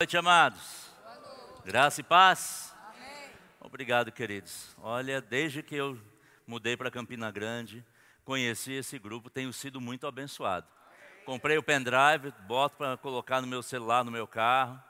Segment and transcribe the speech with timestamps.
[0.00, 0.92] noite, amados.
[1.64, 2.72] Graça e paz.
[3.60, 4.72] Obrigado, queridos.
[4.80, 5.98] Olha, desde que eu
[6.46, 7.84] mudei para Campina Grande,
[8.24, 10.68] conheci esse grupo, tenho sido muito abençoado.
[11.24, 14.80] Comprei o pendrive, boto para colocar no meu celular, no meu carro.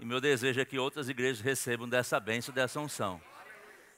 [0.00, 3.20] E meu desejo é que outras igrejas recebam dessa bênção, dessa unção.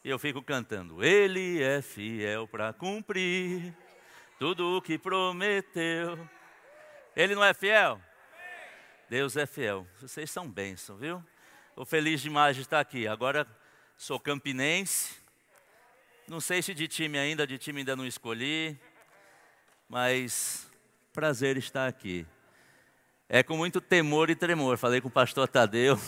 [0.03, 3.73] E eu fico cantando: Ele é fiel para cumprir
[4.41, 6.19] tudo o que prometeu.
[7.15, 8.01] Ele não é fiel?
[9.09, 9.87] Deus é fiel.
[10.03, 11.25] Vocês são bênção, viu?
[11.71, 13.09] Estou feliz demais de estar aqui.
[13.09, 13.47] Agora
[13.97, 15.17] sou campinense.
[16.29, 18.79] Não sei se de time ainda, de time ainda não escolhi.
[19.89, 20.71] Mas
[21.11, 22.27] prazer estar aqui.
[23.31, 24.77] É com muito temor e tremor.
[24.77, 25.99] Falei com o pastor Tadeu.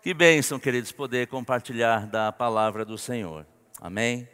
[0.00, 3.46] Que bênção, queridos, poder compartilhar da palavra do Senhor.
[3.78, 4.26] Amém?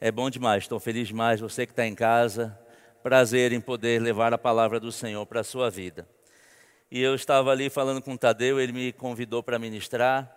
[0.00, 1.40] É bom demais, estou feliz demais.
[1.40, 2.58] Você que está em casa,
[3.02, 6.08] prazer em poder levar a palavra do Senhor para a sua vida.
[6.94, 10.30] E eu estava ali falando com o Tadeu, ele me convidou para ministrar.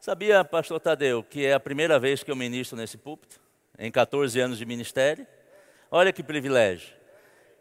[0.00, 3.40] Sabia, pastor Tadeu, que é a primeira vez que eu ministro nesse púlpito,
[3.78, 5.24] em 14 anos de ministério?
[5.88, 6.92] Olha que privilégio.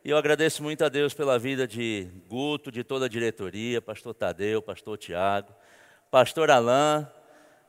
[0.04, 4.16] E eu agradeço muito a Deus pela vida de Guto, de toda a diretoria, pastor
[4.16, 5.54] Tadeu, pastor Tiago,
[6.10, 7.06] pastor Alain.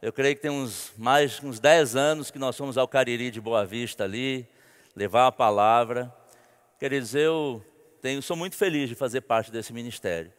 [0.00, 3.42] Eu creio que tem uns mais uns 10 anos que nós fomos ao Cariri de
[3.42, 4.48] Boa Vista ali,
[4.96, 6.10] levar a palavra.
[6.78, 7.62] Queridos, eu
[8.00, 10.32] tenho, sou muito feliz de fazer parte desse ministério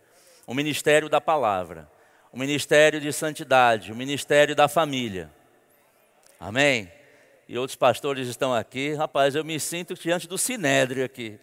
[0.46, 1.90] o ministério da palavra,
[2.32, 5.30] o ministério de santidade, o ministério da família.
[6.40, 6.92] Amém?
[7.48, 8.94] E outros pastores estão aqui.
[8.94, 11.40] Rapaz, eu me sinto diante do sinédrio aqui.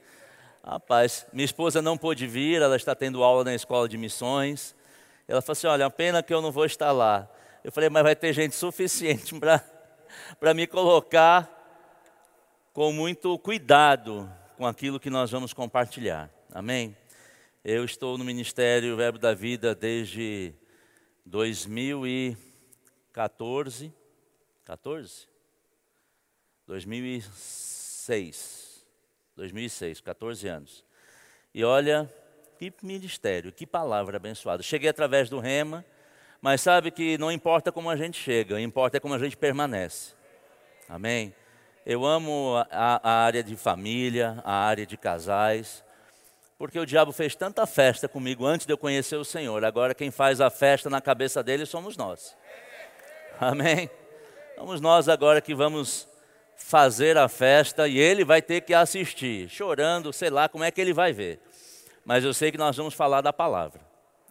[0.65, 4.75] Rapaz, minha esposa não pôde vir, ela está tendo aula na escola de missões.
[5.27, 7.29] Ela falou assim: Olha, a pena que eu não vou estar lá.
[7.63, 9.35] Eu falei, mas vai ter gente suficiente
[10.41, 11.49] para me colocar
[12.73, 16.31] com muito cuidado com aquilo que nós vamos compartilhar.
[16.53, 16.97] Amém?
[17.63, 20.55] Eu estou no Ministério Verbo da Vida desde
[21.27, 23.93] 2014.
[24.65, 25.29] 14?
[26.67, 28.87] 2006.
[29.37, 30.83] 2006, 14 anos.
[31.53, 32.11] E olha,
[32.59, 34.63] que ministério, que palavra abençoada.
[34.63, 35.85] Cheguei através do rema,
[36.41, 40.15] mas sabe que não importa como a gente chega, importa é como a gente permanece.
[40.89, 41.35] Amém?
[41.85, 45.85] Eu amo a, a área de família, a área de casais
[46.61, 49.65] porque o diabo fez tanta festa comigo antes de eu conhecer o Senhor.
[49.65, 52.37] Agora quem faz a festa na cabeça dele somos nós.
[53.41, 53.89] Amém?
[54.57, 56.07] Somos nós agora que vamos
[56.59, 60.79] fazer a festa e ele vai ter que assistir, chorando, sei lá como é que
[60.79, 61.41] ele vai ver.
[62.05, 63.81] Mas eu sei que nós vamos falar da palavra.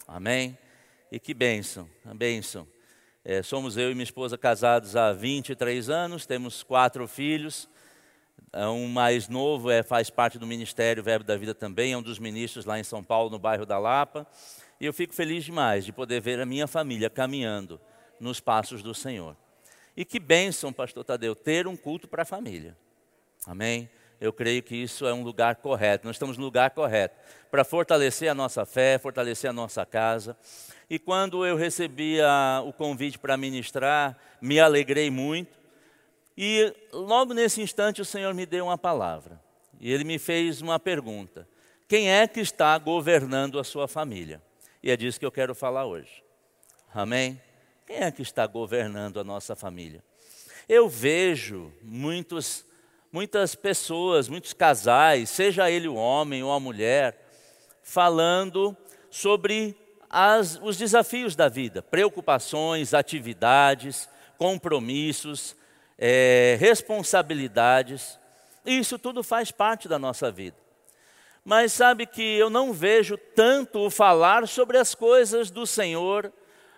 [0.07, 0.55] Amém?
[1.11, 2.67] E que bênção, bênção.
[3.25, 7.67] É, somos eu e minha esposa casados há 23 anos, temos quatro filhos.
[8.51, 12.01] É um mais novo é, faz parte do Ministério Verbo da Vida também, é um
[12.01, 14.27] dos ministros lá em São Paulo, no bairro da Lapa.
[14.79, 17.79] E eu fico feliz demais de poder ver a minha família caminhando
[18.19, 19.35] nos passos do Senhor.
[19.95, 22.77] E que bênção, pastor Tadeu, ter um culto para a família.
[23.45, 23.89] Amém?
[24.19, 27.15] Eu creio que isso é um lugar correto, nós estamos no lugar correto
[27.49, 30.37] para fortalecer a nossa fé, fortalecer a nossa casa.
[30.89, 35.58] E quando eu recebi a, o convite para ministrar, me alegrei muito,
[36.41, 39.41] e logo nesse instante o Senhor me deu uma palavra.
[39.77, 41.45] E ele me fez uma pergunta:
[41.85, 44.41] Quem é que está governando a sua família?
[44.81, 46.23] E é disso que eu quero falar hoje.
[46.93, 47.41] Amém?
[47.85, 50.01] Quem é que está governando a nossa família?
[50.69, 52.65] Eu vejo muitos,
[53.11, 57.19] muitas pessoas, muitos casais, seja ele o homem ou a mulher,
[57.83, 58.77] falando
[59.09, 59.75] sobre
[60.09, 64.07] as, os desafios da vida, preocupações, atividades,
[64.37, 65.58] compromissos,
[66.01, 68.17] é, responsabilidades,
[68.65, 70.55] isso tudo faz parte da nossa vida.
[71.43, 76.31] Mas sabe que eu não vejo tanto o falar sobre as coisas do Senhor,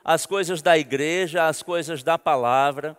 [0.03, 2.97] as coisas da igreja, as coisas da palavra.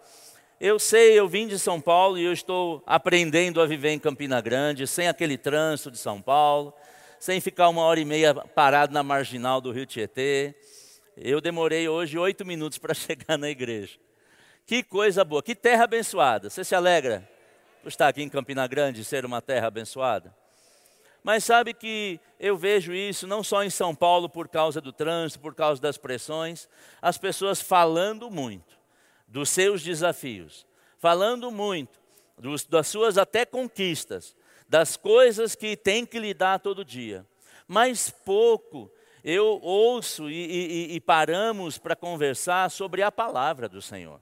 [0.60, 4.41] Eu sei, eu vim de São Paulo e eu estou aprendendo a viver em Campina
[4.41, 6.72] Grande, sem aquele trânsito de São Paulo,
[7.19, 10.54] sem ficar uma hora e meia parado na marginal do Rio Tietê.
[11.16, 13.98] Eu demorei hoje oito minutos para chegar na igreja.
[14.64, 16.48] Que coisa boa, que terra abençoada.
[16.48, 17.28] Você se alegra
[17.82, 20.34] por estar aqui em Campina Grande e ser uma terra abençoada?
[21.22, 25.41] Mas sabe que eu vejo isso não só em São Paulo por causa do trânsito,
[25.41, 26.68] por causa das pressões,
[27.00, 28.78] as pessoas falando muito
[29.26, 30.66] dos seus desafios,
[30.98, 32.00] falando muito
[32.38, 34.36] dos, das suas até conquistas,
[34.68, 37.26] das coisas que tem que lidar todo dia.
[37.66, 38.91] Mas pouco
[39.24, 40.34] eu ouço e,
[40.91, 44.20] e, e paramos para conversar sobre a palavra do Senhor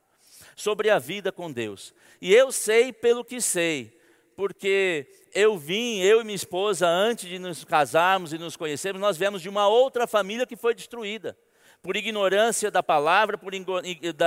[0.61, 1.95] sobre a vida com Deus.
[2.21, 3.99] E eu sei pelo que sei,
[4.37, 9.17] porque eu vim, eu e minha esposa, antes de nos casarmos e nos conhecermos, nós
[9.17, 11.37] viemos de uma outra família que foi destruída.
[11.83, 13.53] Por ignorância da palavra, por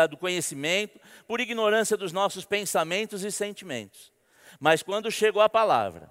[0.09, 4.11] do conhecimento, por ignorância dos nossos pensamentos e sentimentos.
[4.59, 6.09] Mas quando chegou a palavra,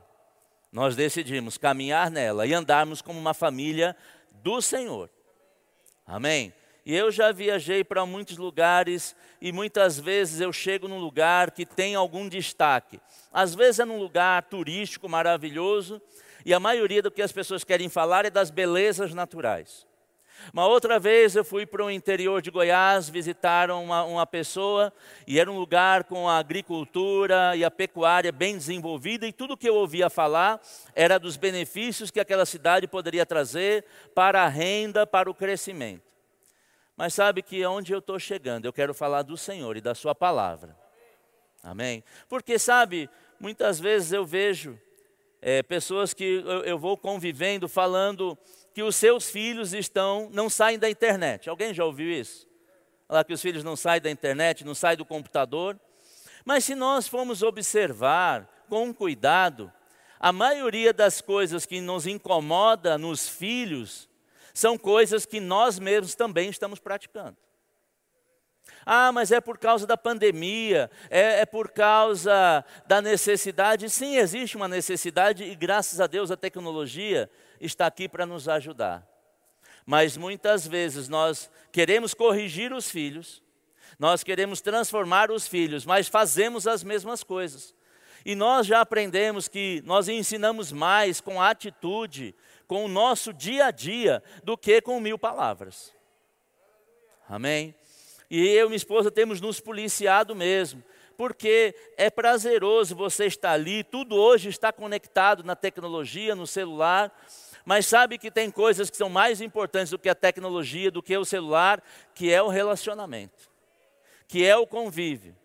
[0.71, 3.97] nós decidimos caminhar nela e andarmos como uma família
[4.31, 5.11] do Senhor.
[6.07, 6.53] Amém?
[6.85, 11.65] E eu já viajei para muitos lugares e muitas vezes eu chego num lugar que
[11.65, 13.01] tem algum destaque.
[13.33, 16.03] Às vezes é num lugar turístico maravilhoso
[16.45, 19.87] e a maioria do que as pessoas querem falar é das belezas naturais.
[20.53, 24.93] Uma outra vez eu fui para o interior de Goiás visitar uma, uma pessoa
[25.25, 29.69] e era um lugar com a agricultura e a pecuária bem desenvolvida e tudo que
[29.69, 30.61] eu ouvia falar
[30.97, 33.85] era dos benefícios que aquela cidade poderia trazer
[34.17, 36.12] para a renda, para o crescimento.
[37.03, 40.15] Mas sabe que onde eu estou chegando, eu quero falar do Senhor e da Sua
[40.15, 40.79] palavra.
[41.61, 42.05] Amém?
[42.29, 43.11] Porque, sabe,
[43.41, 44.79] muitas vezes eu vejo
[45.41, 48.39] é, pessoas que eu, eu vou convivendo falando
[48.73, 51.51] que os seus filhos estão, não saem da internet.
[51.51, 52.47] Alguém já ouviu isso?
[53.09, 55.77] Falar que os filhos não saem da internet, não saem do computador.
[56.45, 59.73] Mas se nós formos observar com cuidado,
[60.21, 64.09] a maioria das coisas que nos incomoda nos filhos
[64.55, 67.37] são coisas que nós mesmos também estamos praticando.
[68.85, 73.89] Ah, mas é por causa da pandemia, é, é, por causa da necessidade.
[73.89, 79.07] Sim, existe uma necessidade e graças a Deus a tecnologia está aqui para nos ajudar.
[79.87, 83.43] Mas muitas vezes nós queremos corrigir os filhos,
[83.99, 87.75] nós queremos transformar os filhos, mas fazemos as mesmas coisas.
[88.25, 92.35] E nós já aprendemos que nós ensinamos mais com atitude,
[92.73, 95.95] com o nosso dia a dia, do que com mil palavras.
[97.29, 97.75] Amém?
[98.31, 100.83] E eu e minha esposa temos nos policiado mesmo,
[101.15, 107.15] porque é prazeroso você estar ali, tudo hoje está conectado na tecnologia, no celular,
[107.63, 111.15] mas sabe que tem coisas que são mais importantes do que a tecnologia, do que
[111.15, 111.83] o celular,
[112.15, 113.51] que é o relacionamento,
[114.27, 115.37] que é o convívio.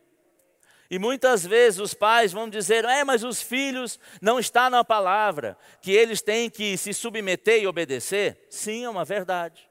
[0.89, 5.57] E muitas vezes os pais vão dizer: é, mas os filhos não estão na palavra,
[5.81, 8.45] que eles têm que se submeter e obedecer.
[8.49, 9.67] Sim, é uma verdade.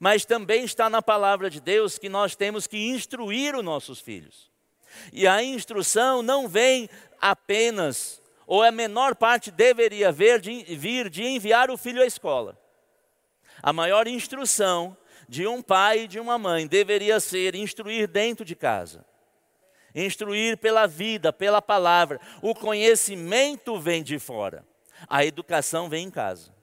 [0.00, 4.50] Mas também está na palavra de Deus que nós temos que instruir os nossos filhos.
[5.12, 6.88] E a instrução não vem
[7.20, 12.58] apenas ou a menor parte deveria vir de, vir de enviar o filho à escola.
[13.60, 14.96] A maior instrução
[15.28, 19.04] de um pai e de uma mãe deveria ser instruir dentro de casa.
[19.96, 22.20] Instruir pela vida, pela palavra.
[22.42, 24.62] O conhecimento vem de fora.
[25.08, 26.54] A educação vem em casa.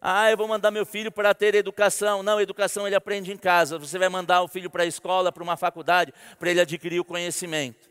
[0.00, 2.22] Ah, eu vou mandar meu filho para ter educação.
[2.22, 3.76] Não, educação ele aprende em casa.
[3.76, 7.04] Você vai mandar o filho para a escola, para uma faculdade, para ele adquirir o
[7.04, 7.90] conhecimento.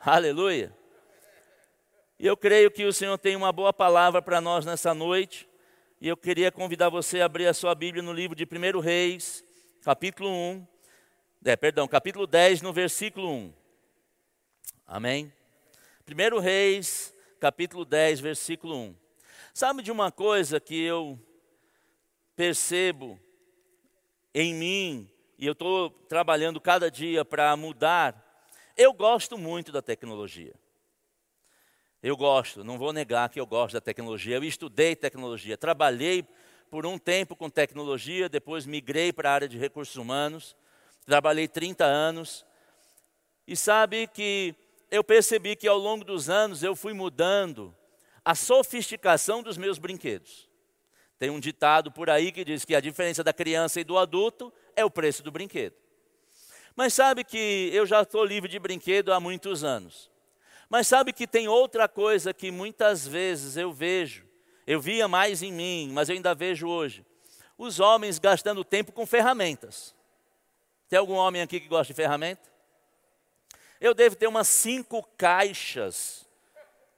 [0.00, 0.74] Aleluia.
[2.18, 5.48] E eu creio que o Senhor tem uma boa palavra para nós nessa noite.
[6.00, 9.44] E eu queria convidar você a abrir a sua Bíblia no livro de 1 Reis,
[9.84, 10.69] capítulo 1.
[11.42, 13.54] É, perdão, capítulo 10, no versículo 1.
[14.86, 15.32] Amém?
[16.06, 18.96] 1 Reis, capítulo 10, versículo 1.
[19.54, 21.18] Sabe de uma coisa que eu
[22.36, 23.18] percebo
[24.34, 28.44] em mim, e eu estou trabalhando cada dia para mudar?
[28.76, 30.54] Eu gosto muito da tecnologia.
[32.02, 34.36] Eu gosto, não vou negar que eu gosto da tecnologia.
[34.36, 36.22] Eu estudei tecnologia, trabalhei
[36.70, 40.54] por um tempo com tecnologia, depois migrei para a área de recursos humanos,
[41.10, 42.46] trabalhei 30 anos.
[43.44, 44.54] E sabe que
[44.88, 47.74] eu percebi que ao longo dos anos eu fui mudando
[48.24, 50.48] a sofisticação dos meus brinquedos.
[51.18, 54.52] Tem um ditado por aí que diz que a diferença da criança e do adulto
[54.76, 55.74] é o preço do brinquedo.
[56.76, 60.08] Mas sabe que eu já estou livre de brinquedo há muitos anos.
[60.68, 64.24] Mas sabe que tem outra coisa que muitas vezes eu vejo,
[64.64, 67.04] eu via mais em mim, mas eu ainda vejo hoje.
[67.58, 69.98] Os homens gastando tempo com ferramentas.
[70.90, 72.42] Tem algum homem aqui que gosta de ferramenta?
[73.80, 76.26] Eu devo ter umas cinco caixas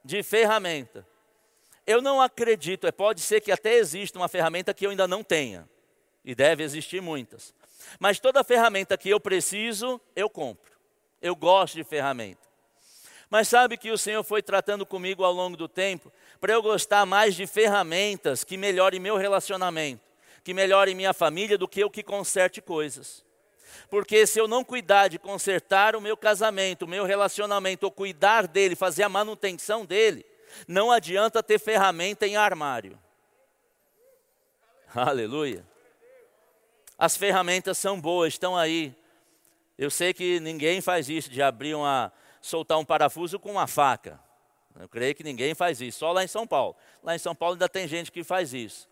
[0.03, 1.07] de ferramenta.
[1.87, 5.23] Eu não acredito, é, pode ser que até exista uma ferramenta que eu ainda não
[5.23, 5.69] tenha,
[6.25, 7.55] e deve existir muitas.
[7.99, 10.73] Mas toda ferramenta que eu preciso, eu compro.
[11.21, 12.41] Eu gosto de ferramenta.
[13.29, 17.05] Mas sabe que o Senhor foi tratando comigo ao longo do tempo para eu gostar
[17.05, 20.03] mais de ferramentas que melhorem meu relacionamento,
[20.43, 23.23] que melhorem minha família do que o que conserte coisas.
[23.89, 28.47] Porque se eu não cuidar de consertar o meu casamento, o meu relacionamento, ou cuidar
[28.47, 30.25] dele, fazer a manutenção dele,
[30.67, 32.99] não adianta ter ferramenta em armário.
[34.95, 35.65] Aleluia.
[36.99, 38.95] As ferramentas são boas, estão aí.
[39.77, 44.21] Eu sei que ninguém faz isso de abrir uma, soltar um parafuso com uma faca.
[44.79, 46.77] Eu creio que ninguém faz isso, só lá em São Paulo.
[47.03, 48.89] Lá em São Paulo ainda tem gente que faz isso.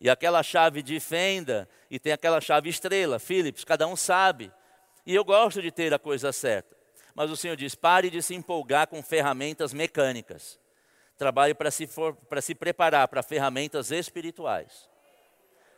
[0.00, 4.52] E aquela chave de fenda, e tem aquela chave estrela, Philips, cada um sabe.
[5.04, 6.76] E eu gosto de ter a coisa certa.
[7.14, 10.60] Mas o Senhor diz: pare de se empolgar com ferramentas mecânicas.
[11.16, 11.88] Trabalhe para se,
[12.42, 14.88] se preparar para ferramentas espirituais.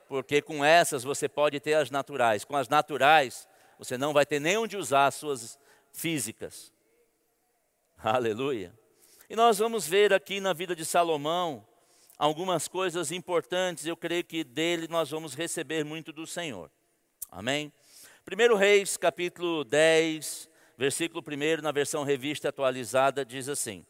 [0.06, 2.44] Porque com essas você pode ter as naturais.
[2.44, 3.48] Com as naturais,
[3.78, 5.58] você não vai ter nem onde usar as suas
[5.92, 6.70] físicas.
[7.96, 8.74] Aleluia.
[9.30, 11.64] E nós vamos ver aqui na vida de Salomão
[12.20, 16.70] algumas coisas importantes, eu creio que dele nós vamos receber muito do Senhor.
[17.30, 17.72] Amém?
[18.30, 20.46] 1 Reis, capítulo 10,
[20.76, 23.86] versículo 1, na versão revista atualizada, diz assim: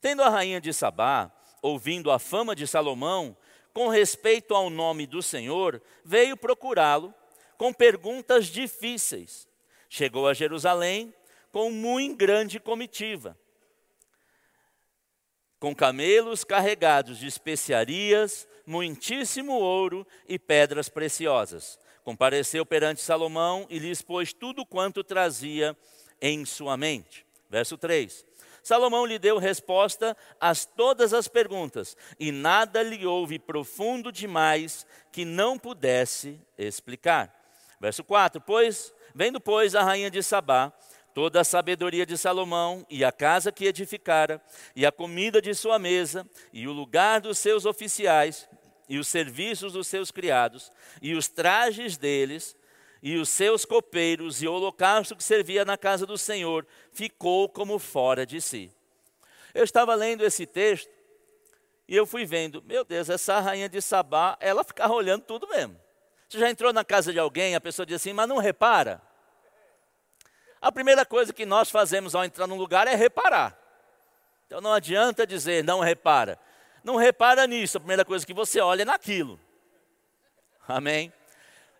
[0.00, 1.28] Tendo a rainha de Sabá,
[1.60, 3.36] ouvindo a fama de Salomão,
[3.74, 7.12] com respeito ao nome do Senhor, veio procurá-lo
[7.58, 9.48] com perguntas difíceis.
[9.88, 11.12] Chegou a Jerusalém
[11.50, 13.36] com muito grande comitiva
[15.58, 21.78] com camelos carregados de especiarias, muitíssimo ouro e pedras preciosas.
[22.04, 25.76] Compareceu perante Salomão e lhe expôs tudo quanto trazia
[26.20, 27.26] em sua mente.
[27.48, 28.24] Verso 3.
[28.62, 35.24] Salomão lhe deu resposta a todas as perguntas, e nada lhe houve profundo demais que
[35.24, 37.32] não pudesse explicar.
[37.80, 40.72] Verso 4: Pois, vendo, pois, a rainha de Sabá,
[41.16, 44.38] toda a sabedoria de Salomão e a casa que edificara,
[44.74, 48.46] e a comida de sua mesa, e o lugar dos seus oficiais,
[48.86, 50.70] e os serviços dos seus criados,
[51.00, 52.54] e os trajes deles,
[53.02, 57.78] e os seus copeiros, e o holocausto que servia na casa do Senhor, ficou como
[57.78, 58.70] fora de si.
[59.54, 60.90] Eu estava lendo esse texto,
[61.88, 65.80] e eu fui vendo, meu Deus, essa rainha de Sabá, ela ficava olhando tudo mesmo.
[66.28, 69.05] Você já entrou na casa de alguém, a pessoa diz assim, mas não repara?
[70.60, 73.56] A primeira coisa que nós fazemos ao entrar num lugar é reparar.
[74.46, 76.38] Então não adianta dizer não repara.
[76.82, 79.40] Não repara nisso, a primeira coisa que você olha é naquilo.
[80.68, 81.12] Amém?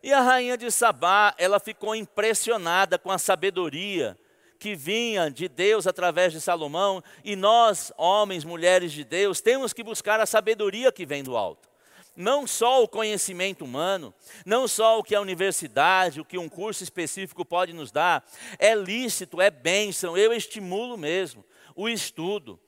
[0.03, 4.19] E a rainha de Sabá, ela ficou impressionada com a sabedoria
[4.59, 9.83] que vinha de Deus através de Salomão, e nós, homens, mulheres de Deus, temos que
[9.83, 11.69] buscar a sabedoria que vem do alto
[12.17, 16.83] não só o conhecimento humano, não só o que a universidade, o que um curso
[16.83, 18.25] específico pode nos dar,
[18.59, 21.45] é lícito, é bênção, eu estimulo mesmo
[21.77, 22.59] o estudo.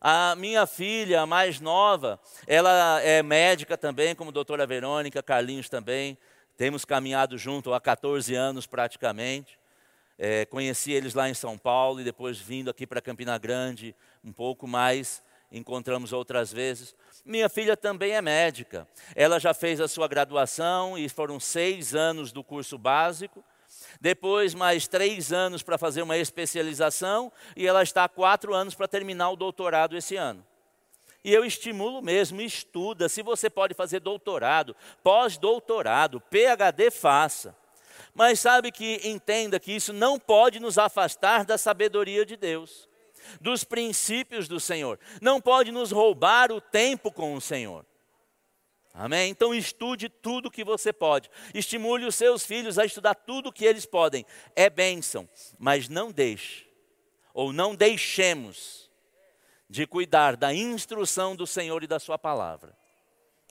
[0.00, 5.68] A minha filha, a mais nova, ela é médica também, como a doutora Verônica, Carlinhos
[5.68, 6.18] também.
[6.56, 9.58] Temos caminhado junto há 14 anos praticamente.
[10.18, 14.32] É, conheci eles lá em São Paulo e depois vindo aqui para Campina Grande um
[14.32, 15.22] pouco mais,
[15.54, 16.94] encontramos outras vezes.
[17.24, 18.86] Minha filha também é médica.
[19.14, 23.42] Ela já fez a sua graduação e foram seis anos do curso básico.
[24.00, 27.32] Depois, mais três anos para fazer uma especialização.
[27.56, 30.44] E ela está há quatro anos para terminar o doutorado esse ano.
[31.24, 33.08] E eu estimulo mesmo, estuda.
[33.08, 37.56] Se você pode fazer doutorado, pós-doutorado, PhD, faça.
[38.12, 42.88] Mas sabe que entenda que isso não pode nos afastar da sabedoria de Deus
[43.40, 44.98] dos princípios do Senhor.
[45.20, 47.84] Não pode nos roubar o tempo com o Senhor.
[48.96, 49.30] Amém?
[49.30, 51.28] Então estude tudo que você pode.
[51.52, 54.24] Estimule os seus filhos a estudar tudo que eles podem.
[54.54, 55.28] É bênção,
[55.58, 56.64] mas não deixe,
[57.32, 58.88] ou não deixemos,
[59.68, 62.76] de cuidar da instrução do Senhor e da Sua palavra.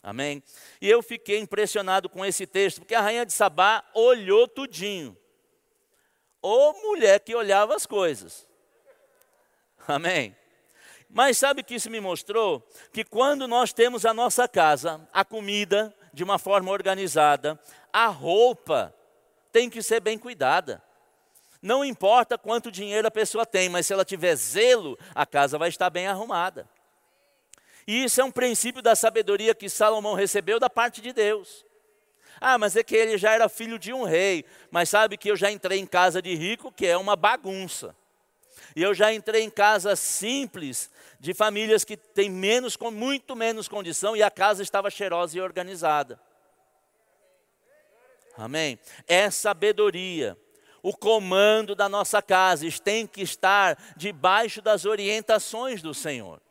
[0.01, 0.41] Amém?
[0.81, 5.17] E eu fiquei impressionado com esse texto, porque a rainha de Sabá olhou tudinho.
[6.41, 8.47] Ô mulher que olhava as coisas.
[9.87, 10.35] Amém?
[11.09, 12.67] Mas sabe que isso me mostrou?
[12.91, 17.59] Que quando nós temos a nossa casa, a comida de uma forma organizada,
[17.91, 18.93] a roupa
[19.51, 20.81] tem que ser bem cuidada.
[21.61, 25.69] Não importa quanto dinheiro a pessoa tem, mas se ela tiver zelo, a casa vai
[25.69, 26.67] estar bem arrumada.
[27.85, 31.65] E isso é um princípio da sabedoria que Salomão recebeu da parte de Deus.
[32.41, 35.35] Ah, mas é que ele já era filho de um rei, mas sabe que eu
[35.35, 37.95] já entrei em casa de rico, que é uma bagunça.
[38.75, 40.89] E eu já entrei em casas simples,
[41.19, 45.41] de famílias que têm menos, com muito menos condição, e a casa estava cheirosa e
[45.41, 46.19] organizada.
[48.37, 48.79] Amém?
[49.07, 50.37] É sabedoria.
[50.81, 56.41] O comando da nossa casa tem que estar debaixo das orientações do Senhor.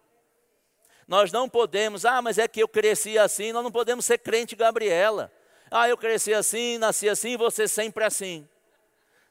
[1.07, 4.57] Nós não podemos, ah, mas é que eu cresci assim, nós não podemos ser crente
[4.57, 5.31] Gabriela.
[5.71, 8.49] Ah, eu cresci assim, nasci assim, você sempre assim.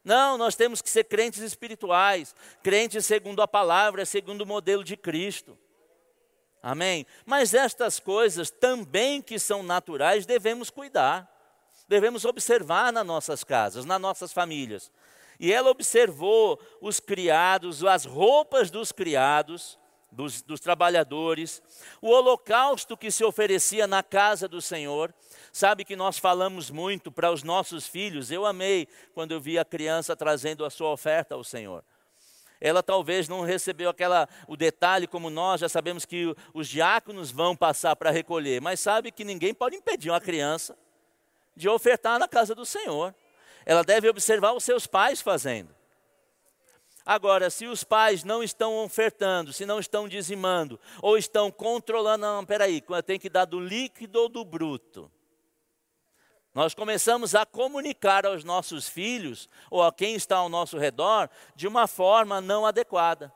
[0.03, 4.97] Não, nós temos que ser crentes espirituais, crentes segundo a palavra, segundo o modelo de
[4.97, 5.57] Cristo.
[6.61, 7.05] Amém?
[7.25, 11.29] Mas estas coisas também que são naturais, devemos cuidar,
[11.87, 14.91] devemos observar nas nossas casas, nas nossas famílias.
[15.39, 19.77] E ela observou os criados, as roupas dos criados,
[20.11, 21.61] dos, dos, trabalhadores,
[22.01, 25.13] o holocausto que se oferecia na casa do Senhor.
[25.51, 28.31] Sabe que nós falamos muito para os nossos filhos.
[28.31, 31.83] Eu amei quando eu vi a criança trazendo a sua oferta ao Senhor.
[32.59, 37.55] Ela talvez não recebeu aquela o detalhe como nós já sabemos que os diáconos vão
[37.55, 40.77] passar para recolher, mas sabe que ninguém pode impedir uma criança
[41.55, 43.15] de ofertar na casa do Senhor.
[43.65, 45.80] Ela deve observar os seus pais fazendo.
[47.05, 52.45] Agora, se os pais não estão ofertando, se não estão dizimando, ou estão controlando, não,
[52.45, 55.11] peraí, tem que dar do líquido ou do bruto.
[56.53, 61.67] Nós começamos a comunicar aos nossos filhos, ou a quem está ao nosso redor, de
[61.67, 63.33] uma forma não adequada.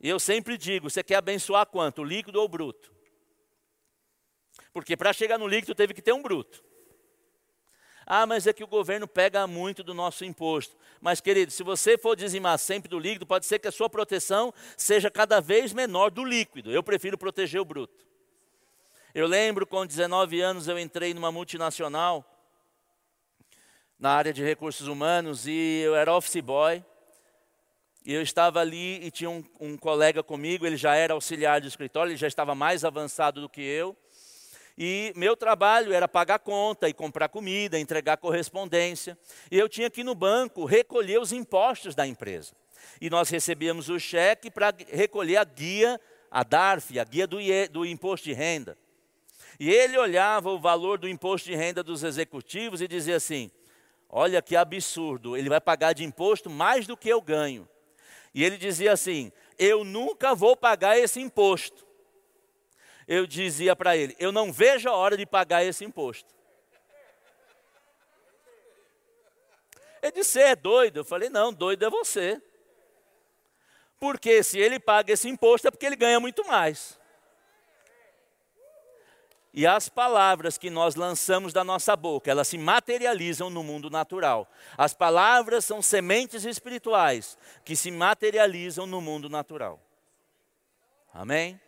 [0.00, 2.04] E eu sempre digo: você quer abençoar quanto?
[2.04, 2.92] Líquido ou bruto?
[4.72, 6.62] Porque para chegar no líquido teve que ter um bruto.
[8.10, 10.74] Ah, mas é que o governo pega muito do nosso imposto.
[10.98, 14.50] Mas, querido, se você for dizimar sempre do líquido, pode ser que a sua proteção
[14.78, 16.72] seja cada vez menor do líquido.
[16.72, 18.06] Eu prefiro proteger o bruto.
[19.14, 22.24] Eu lembro, com 19 anos, eu entrei numa multinacional
[23.98, 26.82] na área de recursos humanos e eu era office boy.
[28.06, 31.68] E eu estava ali e tinha um, um colega comigo, ele já era auxiliar de
[31.68, 33.94] escritório, ele já estava mais avançado do que eu.
[34.80, 39.18] E meu trabalho era pagar conta e comprar comida, entregar correspondência.
[39.50, 42.54] E eu tinha que ir no banco recolher os impostos da empresa.
[43.00, 47.38] E nós recebíamos o cheque para recolher a guia, a DARF, a guia do,
[47.72, 48.78] do imposto de renda.
[49.58, 53.50] E ele olhava o valor do imposto de renda dos executivos e dizia assim:
[54.08, 57.68] Olha que absurdo, ele vai pagar de imposto mais do que eu ganho.
[58.32, 61.87] E ele dizia assim: Eu nunca vou pagar esse imposto
[63.08, 66.32] eu dizia para ele: Eu não vejo a hora de pagar esse imposto.
[70.02, 70.98] Ele disse: é doido?
[70.98, 72.40] Eu falei: Não, doido é você.
[73.98, 76.98] Porque se ele paga esse imposto é porque ele ganha muito mais.
[79.52, 84.48] E as palavras que nós lançamos da nossa boca, elas se materializam no mundo natural.
[84.76, 89.80] As palavras são sementes espirituais que se materializam no mundo natural.
[91.12, 91.58] Amém?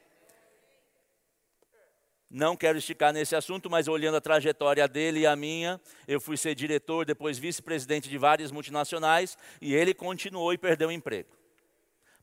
[2.31, 6.37] Não quero esticar nesse assunto, mas olhando a trajetória dele e a minha, eu fui
[6.37, 11.37] ser diretor, depois vice-presidente de várias multinacionais, e ele continuou e perdeu o emprego.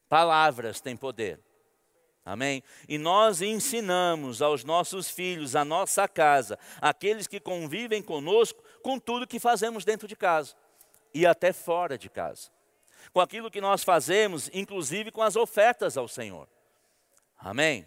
[0.07, 1.41] Palavras têm poder.
[2.23, 2.63] Amém?
[2.87, 9.27] E nós ensinamos aos nossos filhos, à nossa casa, aqueles que convivem conosco, com tudo
[9.27, 10.55] que fazemos dentro de casa
[11.13, 12.49] e até fora de casa.
[13.11, 16.47] Com aquilo que nós fazemos, inclusive com as ofertas ao Senhor.
[17.37, 17.85] Amém?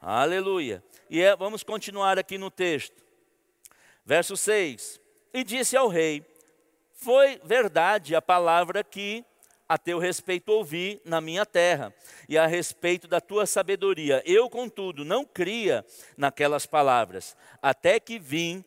[0.00, 0.82] Aleluia.
[1.10, 3.02] E é, vamos continuar aqui no texto.
[4.04, 5.00] Verso 6.
[5.34, 6.24] E disse ao rei:
[6.92, 9.24] Foi verdade a palavra que
[9.68, 11.92] a teu respeito ouvi na minha terra,
[12.28, 14.22] e a respeito da tua sabedoria.
[14.24, 15.84] Eu, contudo, não cria
[16.16, 18.64] naquelas palavras, até que vim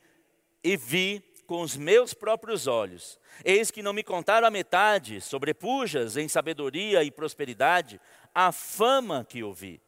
[0.64, 3.20] e vi com os meus próprios olhos.
[3.44, 8.00] Eis que não me contaram a metade, sobrepujas em sabedoria e prosperidade,
[8.36, 9.82] a fama que ouvi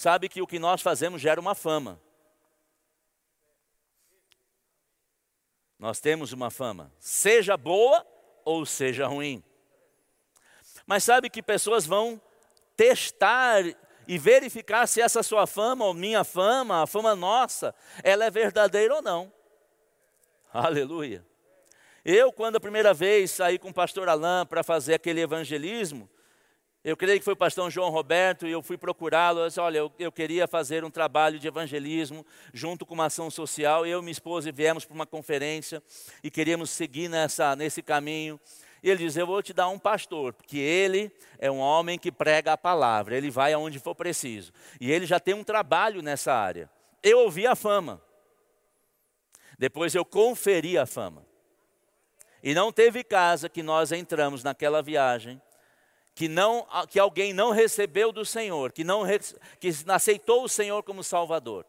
[0.00, 2.00] sabe que o que nós fazemos gera uma fama.
[5.78, 8.06] Nós temos uma fama, seja boa
[8.42, 9.44] ou seja ruim.
[10.86, 12.18] Mas sabe que pessoas vão
[12.74, 13.62] testar
[14.08, 18.94] e verificar se essa sua fama ou minha fama, a fama nossa, ela é verdadeira
[18.94, 19.30] ou não.
[20.50, 21.26] Aleluia.
[22.02, 26.08] Eu, quando a primeira vez saí com o pastor Alain para fazer aquele evangelismo,
[26.82, 29.46] eu creio que foi o pastor João Roberto e eu fui procurá-lo.
[29.46, 33.84] Disse, olha, eu, eu, queria fazer um trabalho de evangelismo junto com uma ação social.
[33.84, 35.82] Eu e minha esposa viemos para uma conferência
[36.24, 38.40] e queríamos seguir nessa, nesse caminho.
[38.82, 42.10] E ele diz: Eu vou te dar um pastor, porque ele é um homem que
[42.10, 44.50] prega a palavra, ele vai aonde for preciso.
[44.80, 46.70] E ele já tem um trabalho nessa área.
[47.02, 48.00] Eu ouvi a fama.
[49.58, 51.26] Depois eu conferi a fama.
[52.42, 55.38] E não teve casa que nós entramos naquela viagem
[56.20, 59.04] que, não, que alguém não recebeu do Senhor, que não
[59.58, 61.64] que aceitou o Senhor como Salvador.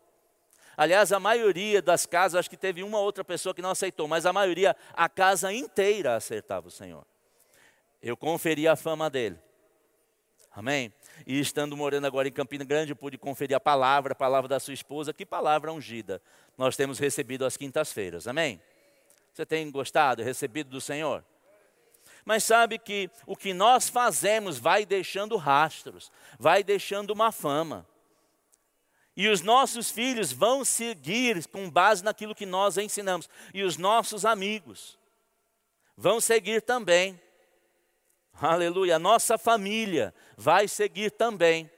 [0.76, 4.26] Aliás, a maioria das casas, acho que teve uma outra pessoa que não aceitou, mas
[4.26, 7.06] a maioria, a casa inteira aceitava o Senhor.
[8.04, 9.40] Eu conferi a fama dele.
[10.54, 10.92] Amém?
[11.26, 14.60] E estando morando agora em Campina Grande, eu pude conferir a palavra, a palavra da
[14.60, 15.14] sua esposa.
[15.14, 16.22] Que palavra ungida
[16.58, 18.28] nós temos recebido às quintas-feiras.
[18.28, 18.62] Amém?
[19.32, 21.24] Você tem gostado, recebido do Senhor?
[22.26, 27.88] Mas sabe que o que nós fazemos vai deixando rastros, vai deixando uma fama.
[29.16, 33.30] E os nossos filhos vão seguir com base naquilo que nós ensinamos.
[33.54, 34.98] E os nossos amigos
[35.98, 37.20] vão seguir também.
[38.34, 38.96] Aleluia.
[38.96, 41.70] A nossa família vai seguir também.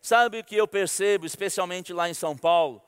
[0.00, 2.82] Sabe o que eu percebo, especialmente lá em São Paulo?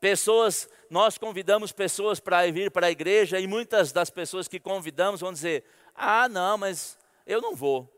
[0.00, 5.20] Pessoas, nós convidamos pessoas para vir para a igreja e muitas das pessoas que convidamos
[5.20, 7.88] vão dizer: Ah, não, mas eu não vou.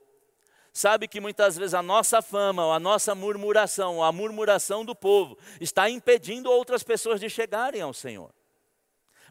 [0.73, 5.89] Sabe que muitas vezes a nossa fama, a nossa murmuração, a murmuração do povo está
[5.89, 8.33] impedindo outras pessoas de chegarem ao Senhor.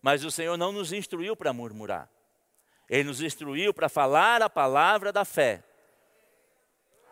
[0.01, 2.09] Mas o Senhor não nos instruiu para murmurar.
[2.87, 5.63] Ele nos instruiu para falar a palavra da fé.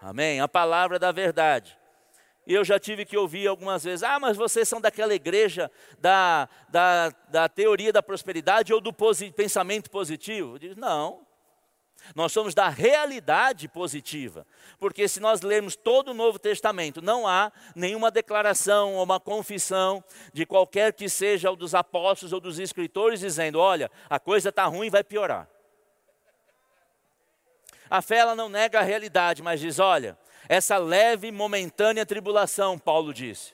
[0.02, 0.40] Amém?
[0.40, 1.79] A palavra da verdade.
[2.50, 6.50] E eu já tive que ouvir algumas vezes: ah, mas vocês são daquela igreja da,
[6.68, 10.56] da, da teoria da prosperidade ou do posi pensamento positivo?
[10.56, 11.30] Eu digo: não.
[12.16, 14.48] Nós somos da realidade positiva,
[14.80, 20.04] porque se nós lermos todo o Novo Testamento, não há nenhuma declaração ou uma confissão
[20.34, 24.66] de qualquer que seja o dos apóstolos ou dos escritores dizendo: olha, a coisa está
[24.66, 25.48] ruim vai piorar.
[27.90, 30.18] A fé ela não nega a realidade, mas diz: olha,
[30.50, 33.54] essa leve e momentânea tribulação, Paulo disse.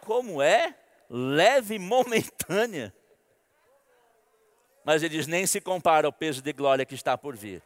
[0.00, 0.74] Como é?
[1.08, 2.92] Leve e momentânea.
[4.84, 7.62] Mas ele diz: nem se compara ao peso de glória que está por vir.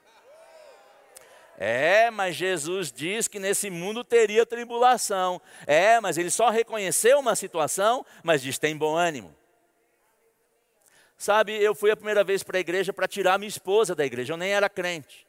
[1.56, 5.40] É, mas Jesus diz que nesse mundo teria tribulação.
[5.66, 9.34] É, mas ele só reconheceu uma situação, mas diz: tem bom ânimo.
[11.16, 14.34] Sabe, eu fui a primeira vez para a igreja para tirar minha esposa da igreja,
[14.34, 15.27] eu nem era crente.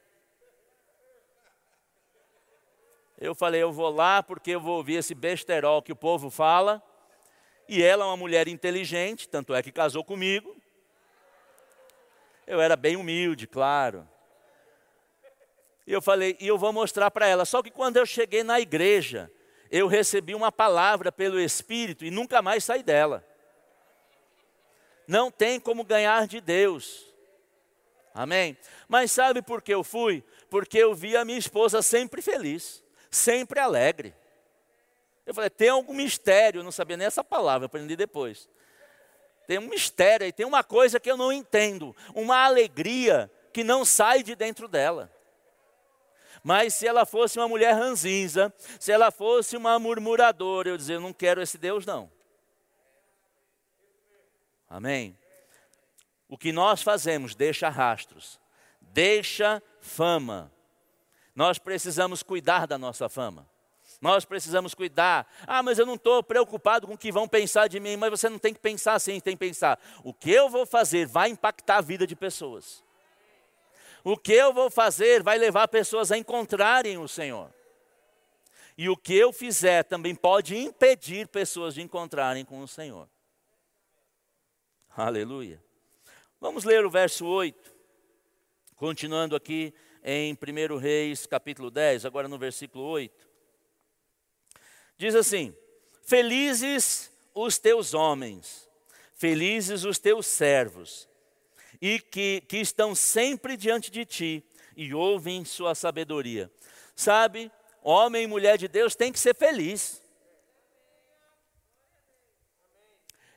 [3.21, 6.81] Eu falei, eu vou lá porque eu vou ouvir esse besterol que o povo fala.
[7.67, 10.55] E ela é uma mulher inteligente, tanto é que casou comigo.
[12.47, 14.07] Eu era bem humilde, claro.
[15.85, 17.43] E eu falei, e eu vou mostrar para ela.
[17.43, 19.29] Só que quando eu cheguei na igreja,
[19.69, 23.25] eu recebi uma palavra pelo Espírito e nunca mais saí dela.
[25.05, 27.05] Não tem como ganhar de Deus.
[28.13, 28.57] Amém?
[28.87, 30.23] Mas sabe por que eu fui?
[30.49, 34.15] Porque eu vi a minha esposa sempre feliz sempre alegre.
[35.25, 38.49] Eu falei, tem algum mistério, eu não sabia nem essa palavra, aprendi depois.
[39.47, 43.83] Tem um mistério aí, tem uma coisa que eu não entendo, uma alegria que não
[43.83, 45.11] sai de dentro dela.
[46.43, 51.01] Mas se ela fosse uma mulher ranzinza, se ela fosse uma murmuradora, eu dizia, eu
[51.01, 52.11] não quero esse Deus não.
[54.69, 55.17] Amém?
[56.27, 58.39] O que nós fazemos deixa rastros,
[58.79, 60.51] deixa fama,
[61.39, 63.47] nós precisamos cuidar da nossa fama.
[64.01, 65.25] Nós precisamos cuidar.
[65.47, 67.95] Ah, mas eu não estou preocupado com o que vão pensar de mim.
[67.95, 69.79] Mas você não tem que pensar assim, tem que pensar.
[70.03, 72.83] O que eu vou fazer vai impactar a vida de pessoas.
[74.03, 77.49] O que eu vou fazer vai levar pessoas a encontrarem o Senhor.
[78.77, 83.07] E o que eu fizer também pode impedir pessoas de encontrarem com o Senhor.
[84.89, 85.63] Aleluia.
[86.41, 87.73] Vamos ler o verso 8.
[88.75, 93.27] Continuando aqui em 1 Reis, capítulo 10, agora no versículo 8.
[94.97, 95.55] Diz assim:
[96.03, 98.69] Felizes os teus homens,
[99.15, 101.07] felizes os teus servos,
[101.81, 104.43] e que, que estão sempre diante de ti
[104.75, 106.51] e ouvem sua sabedoria.
[106.95, 110.01] Sabe, homem e mulher de Deus tem que ser feliz.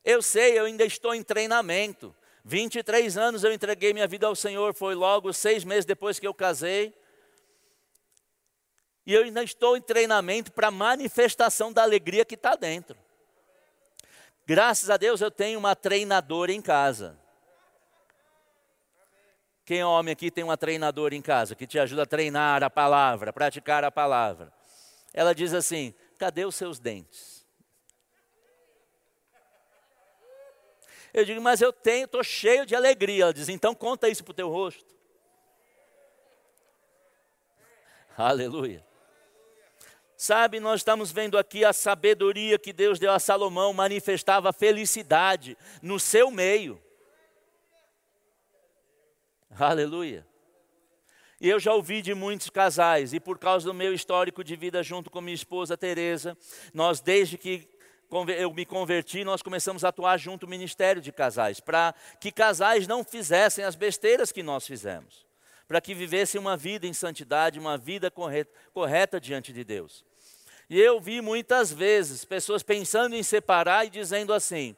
[0.05, 2.15] Eu sei, eu ainda estou em treinamento.
[2.45, 6.35] 23 anos eu entreguei minha vida ao Senhor, foi logo seis meses depois que eu
[6.35, 6.95] casei.
[9.07, 12.97] E eu ainda estou em treinamento para manifestação da alegria que está dentro.
[14.47, 17.19] Graças a Deus eu tenho uma treinadora em casa.
[19.65, 22.69] Quem é homem aqui tem uma treinadora em casa que te ajuda a treinar a
[22.69, 24.53] palavra, praticar a palavra?
[25.15, 27.32] Ela diz assim: cadê os seus dentes?
[31.13, 33.25] Eu digo, mas eu tenho, estou cheio de alegria.
[33.25, 34.95] Ela diz, então conta isso para o teu rosto.
[38.17, 38.85] Aleluia.
[40.17, 45.99] Sabe, nós estamos vendo aqui a sabedoria que Deus deu a Salomão, manifestava felicidade no
[45.99, 46.81] seu meio.
[49.59, 50.25] Aleluia.
[51.41, 54.81] E eu já ouvi de muitos casais, e por causa do meu histórico de vida
[54.81, 56.39] junto com minha esposa Teresa,
[56.73, 57.69] nós desde que
[58.29, 62.87] eu me converti, nós começamos a atuar junto o Ministério de Casais, para que casais
[62.87, 65.27] não fizessem as besteiras que nós fizemos,
[65.67, 70.05] para que vivessem uma vida em santidade, uma vida correta, correta diante de Deus.
[70.69, 74.77] E eu vi muitas vezes pessoas pensando em separar e dizendo assim: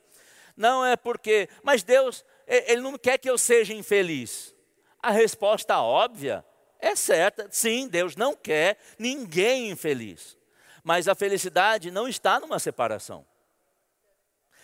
[0.57, 4.55] não é porque, mas Deus, Ele não quer que eu seja infeliz.
[5.03, 6.45] A resposta óbvia
[6.79, 10.37] é certa: sim, Deus não quer ninguém infeliz.
[10.85, 13.27] Mas a felicidade não está numa separação,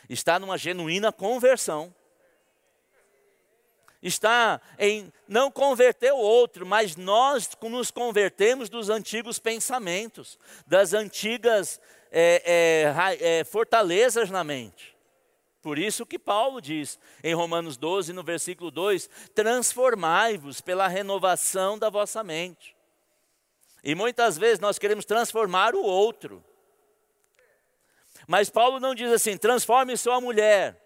[0.07, 1.93] está numa genuína conversão.
[4.03, 11.81] está em não converter o outro, mas nós nos convertemos dos antigos pensamentos, das antigas
[12.11, 14.97] é, é, é, fortalezas na mente.
[15.63, 21.91] Por isso que Paulo diz em Romanos 12, no versículo 2: transformai-vos pela renovação da
[21.91, 22.75] vossa mente.
[23.83, 26.45] E muitas vezes nós queremos transformar o outro.
[28.27, 30.81] Mas Paulo não diz assim: transforme sua mulher,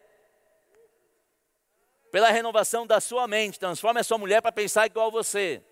[2.11, 5.63] pela renovação da sua mente, transforme a sua mulher para pensar igual você.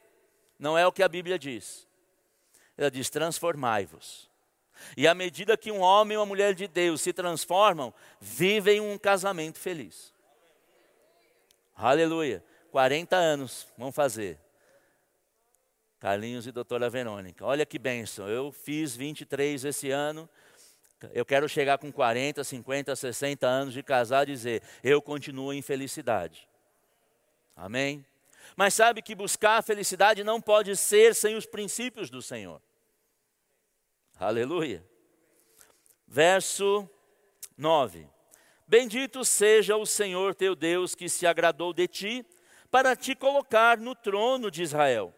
[0.59, 1.87] Não é o que a Bíblia diz.
[2.77, 4.31] Ela diz: transformai-vos.
[4.97, 8.99] E à medida que um homem e uma mulher de Deus se transformam, vivem um
[8.99, 10.13] casamento feliz.
[11.75, 12.45] Aleluia.
[12.71, 14.39] 40 anos vão fazer.
[16.03, 17.47] Carlinhos e doutora Verônica.
[17.47, 18.29] Olha que bênção.
[18.29, 20.29] Eu fiz 23 esse ano
[21.13, 25.63] eu quero chegar com 40, 50, 60 anos de casar e dizer: eu continuo em
[25.63, 26.49] felicidade.
[27.57, 28.05] Amém?
[28.57, 32.61] Mas sabe que buscar a felicidade não pode ser sem os princípios do Senhor.
[34.19, 34.85] Aleluia.
[36.07, 36.89] Verso
[37.57, 38.09] 9:
[38.67, 42.27] Bendito seja o Senhor teu Deus que se agradou de ti
[42.71, 45.15] para te colocar no trono de Israel.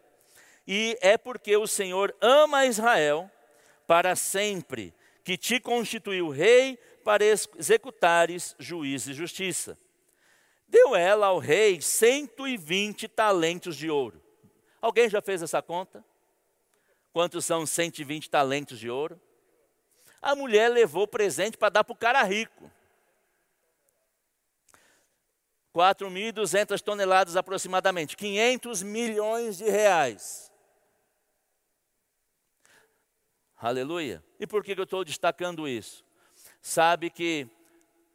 [0.67, 3.29] E é porque o Senhor ama Israel
[3.85, 9.77] para sempre que te constituiu rei para executares juízo e justiça.
[10.67, 14.21] Deu ela ao rei 120 talentos de ouro.
[14.81, 16.03] Alguém já fez essa conta?
[17.13, 19.19] Quantos são 120 talentos de ouro?
[20.21, 22.71] A mulher levou presente para dar para o cara rico.
[25.73, 30.51] 4.200 toneladas aproximadamente, 500 milhões de reais.
[33.65, 34.23] Aleluia.
[34.39, 36.05] E por que eu estou destacando isso?
[36.61, 37.47] Sabe que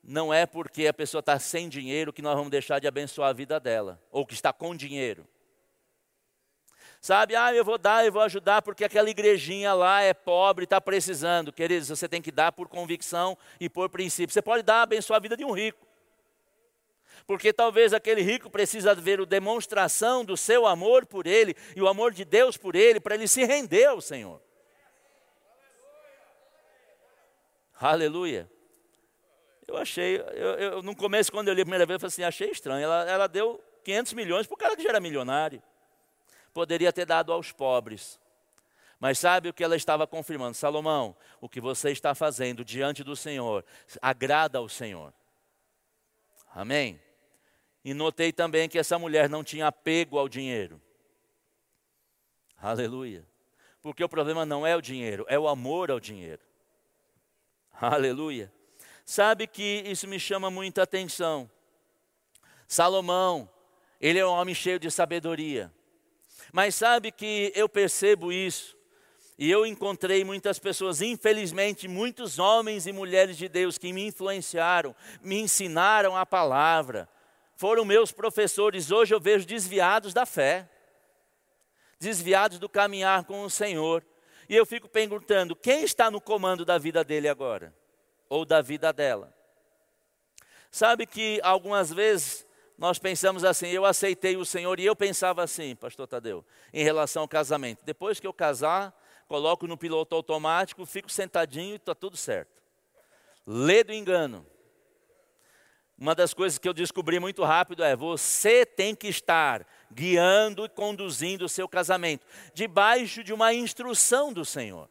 [0.01, 3.33] não é porque a pessoa está sem dinheiro que nós vamos deixar de abençoar a
[3.33, 5.27] vida dela, ou que está com dinheiro.
[7.01, 10.81] Sabe, ah, eu vou dar, eu vou ajudar porque aquela igrejinha lá é pobre, está
[10.81, 11.53] precisando.
[11.53, 14.33] Queridos, você tem que dar por convicção e por princípio.
[14.33, 15.85] Você pode dar, abençoar a vida de um rico.
[17.27, 21.89] Porque talvez aquele rico precisa ver a demonstração do seu amor por ele e o
[21.89, 24.41] amor de Deus por ele, para ele se render ao Senhor.
[27.81, 28.51] Aleluia.
[29.66, 32.23] Eu achei, eu, eu, no começo, quando eu li a primeira vez, eu falei assim,
[32.23, 32.85] achei estranho.
[32.85, 35.62] Ela, ela deu 500 milhões para o cara que já era milionário.
[36.53, 38.21] Poderia ter dado aos pobres.
[38.99, 40.55] Mas sabe o que ela estava confirmando?
[40.55, 43.64] Salomão, o que você está fazendo diante do Senhor
[44.03, 45.14] agrada ao Senhor.
[46.55, 47.01] Amém?
[47.83, 50.79] E notei também que essa mulher não tinha apego ao dinheiro.
[52.59, 53.27] Aleluia.
[53.81, 56.50] Porque o problema não é o dinheiro, é o amor ao dinheiro.
[57.88, 58.53] Aleluia.
[59.07, 61.51] Sabe que isso me chama muita atenção.
[62.69, 63.49] Salomão,
[63.99, 65.73] ele é um homem cheio de sabedoria.
[66.53, 68.77] Mas sabe que eu percebo isso.
[69.38, 74.95] E eu encontrei muitas pessoas, infelizmente, muitos homens e mulheres de Deus que me influenciaram,
[75.23, 77.09] me ensinaram a palavra.
[77.57, 80.69] Foram meus professores, hoje eu vejo desviados da fé,
[81.99, 84.05] desviados do caminhar com o Senhor.
[84.51, 87.73] E eu fico perguntando: quem está no comando da vida dele agora?
[88.29, 89.33] Ou da vida dela?
[90.73, 92.45] Sabe que algumas vezes
[92.77, 97.23] nós pensamos assim, eu aceitei o Senhor e eu pensava assim, pastor Tadeu, em relação
[97.23, 97.85] ao casamento.
[97.85, 98.93] Depois que eu casar,
[99.29, 102.61] coloco no piloto automático, fico sentadinho e está tudo certo.
[103.47, 104.45] Lê do engano.
[105.97, 110.68] Uma das coisas que eu descobri muito rápido é: você tem que estar guiando e
[110.68, 114.88] conduzindo o seu casamento, debaixo de uma instrução do Senhor.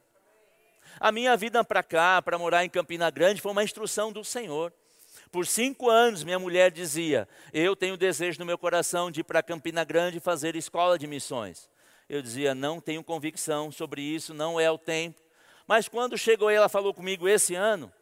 [0.98, 4.72] A minha vida para cá, para morar em Campina Grande, foi uma instrução do Senhor.
[5.32, 9.42] Por cinco anos, minha mulher dizia: Eu tenho desejo no meu coração de ir para
[9.42, 11.70] Campina Grande fazer escola de missões.
[12.08, 15.20] Eu dizia: Não tenho convicção sobre isso, não é o tempo.
[15.66, 17.92] Mas quando chegou ela falou comigo esse ano,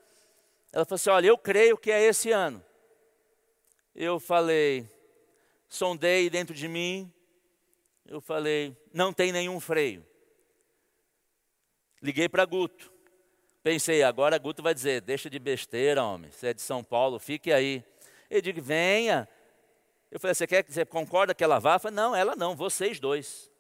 [0.73, 2.65] ela falou assim: Olha, eu creio que é esse ano.
[3.95, 4.89] Eu falei:
[5.69, 7.13] sondei dentro de mim,
[8.07, 10.05] eu falei, não tem nenhum freio.
[12.03, 12.93] Liguei para Guto.
[13.63, 17.53] Pensei, agora Guto vai dizer, deixa de besteira, homem, você é de São Paulo, fique
[17.53, 17.85] aí.
[18.31, 19.29] Ele disse, venha.
[20.11, 21.79] Eu falei, você quer você concorda que ela vá?
[21.79, 23.51] Falei, não, ela não, vocês dois.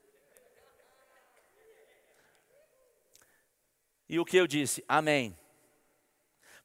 [4.08, 4.82] E o que eu disse?
[4.88, 5.36] Amém.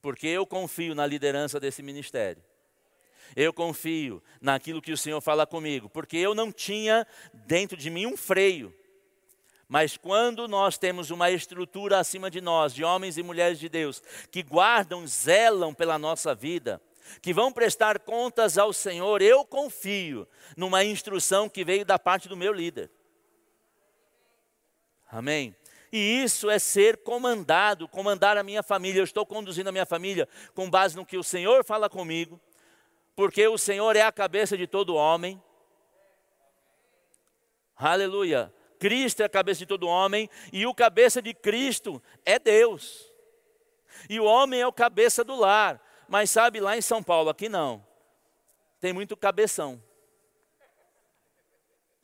[0.02, 2.42] Porque eu confio na liderança desse ministério.
[3.36, 8.06] Eu confio naquilo que o Senhor fala comigo, porque eu não tinha dentro de mim
[8.06, 8.74] um freio.
[9.68, 14.04] Mas quando nós temos uma estrutura acima de nós, de homens e mulheres de Deus,
[14.30, 16.82] que guardam, zelam pela nossa vida,
[17.22, 22.38] que vão prestar contas ao Senhor, eu confio numa instrução que veio da parte do
[22.38, 22.92] meu líder.
[25.10, 25.56] Amém?
[25.92, 29.00] E isso é ser comandado, comandar a minha família.
[29.00, 32.42] Eu estou conduzindo a minha família com base no que o Senhor fala comigo,
[33.16, 35.42] porque o Senhor é a cabeça de todo homem.
[37.76, 38.54] Aleluia.
[38.80, 43.12] Cristo é a cabeça de todo homem e o cabeça de Cristo é Deus.
[44.10, 45.82] E o homem é o cabeça do lar.
[46.08, 47.86] Mas sabe, lá em São Paulo, aqui não.
[48.80, 49.82] Tem muito cabeção.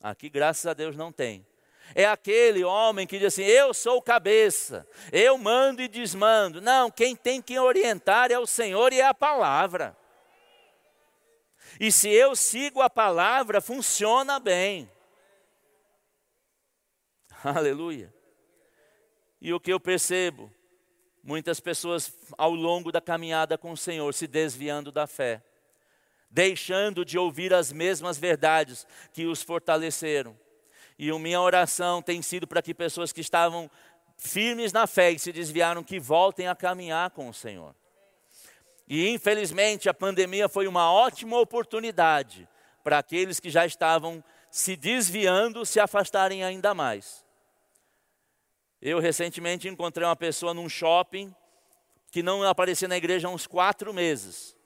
[0.01, 1.45] Aqui, graças a Deus, não tem.
[1.93, 6.61] É aquele homem que diz assim: Eu sou cabeça, eu mando e desmando.
[6.61, 9.97] Não, quem tem que orientar é o Senhor e é a palavra.
[11.79, 14.91] E se eu sigo a palavra, funciona bem.
[17.43, 18.13] Aleluia.
[19.39, 20.51] E o que eu percebo?
[21.23, 25.41] Muitas pessoas ao longo da caminhada com o Senhor se desviando da fé,
[26.29, 30.37] deixando de ouvir as mesmas verdades que os fortaleceram.
[30.97, 33.71] E a minha oração tem sido para que pessoas que estavam
[34.17, 37.73] firmes na fé e se desviaram, que voltem a caminhar com o Senhor.
[38.89, 42.49] E infelizmente a pandemia foi uma ótima oportunidade
[42.83, 47.23] para aqueles que já estavam se desviando se afastarem ainda mais.
[48.81, 51.33] Eu recentemente encontrei uma pessoa num shopping
[52.11, 54.57] que não aparecia na igreja há uns quatro meses.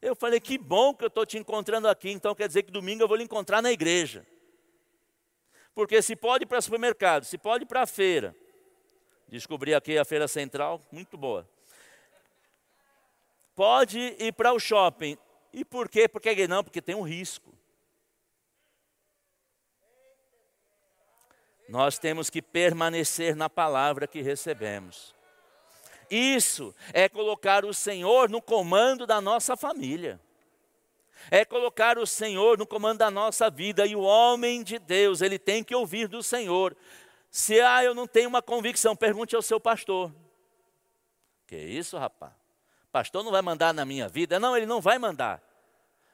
[0.00, 3.04] Eu falei, que bom que eu estou te encontrando aqui, então quer dizer que domingo
[3.04, 4.26] eu vou lhe encontrar na igreja.
[5.72, 8.34] Porque se pode ir para supermercado, se pode ir para a feira.
[9.28, 11.48] Descobri aqui a feira central, muito boa.
[13.54, 15.16] Pode ir para o shopping.
[15.52, 16.08] E por quê?
[16.08, 17.52] Porque não, porque tem um risco.
[21.68, 25.14] Nós temos que permanecer na palavra que recebemos.
[26.10, 30.20] Isso é colocar o Senhor no comando da nossa família.
[31.30, 35.38] É colocar o Senhor no comando da nossa vida e o homem de Deus, ele
[35.38, 36.76] tem que ouvir do Senhor.
[37.30, 40.12] Se ah, eu não tenho uma convicção, pergunte ao seu pastor.
[41.46, 42.41] Que isso, rapaz?
[42.92, 44.38] Pastor não vai mandar na minha vida?
[44.38, 45.42] Não, ele não vai mandar.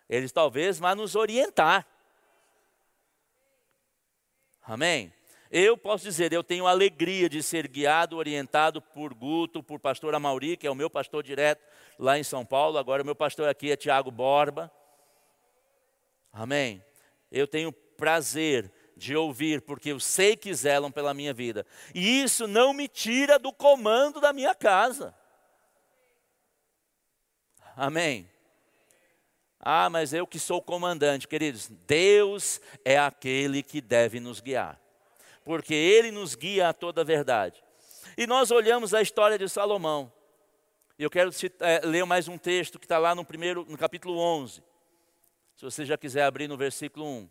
[0.09, 1.85] Ele talvez vá nos orientar.
[4.63, 5.13] Amém?
[5.51, 10.57] Eu posso dizer, eu tenho alegria de ser guiado, orientado por Guto, por pastor Amauri,
[10.57, 11.67] que é o meu pastor direto
[11.99, 12.79] lá em São Paulo.
[12.79, 14.71] Agora, o meu pastor aqui é Tiago Borba.
[16.33, 16.85] Amém.
[17.33, 21.67] Eu tenho prazer de ouvir, porque eu sei que zelam pela minha vida.
[21.95, 25.18] E isso não me tira do comando da minha casa.
[27.79, 28.29] Amém.
[29.61, 34.79] Ah, mas eu que sou comandante, queridos, Deus é aquele que deve nos guiar
[35.49, 37.65] porque ele nos guia a toda a verdade.
[38.19, 40.13] E nós olhamos a história de Salomão.
[40.99, 44.63] Eu quero é, ler mais um texto que está lá no, primeiro, no capítulo 11.
[45.57, 47.31] Se você já quiser abrir no versículo 1.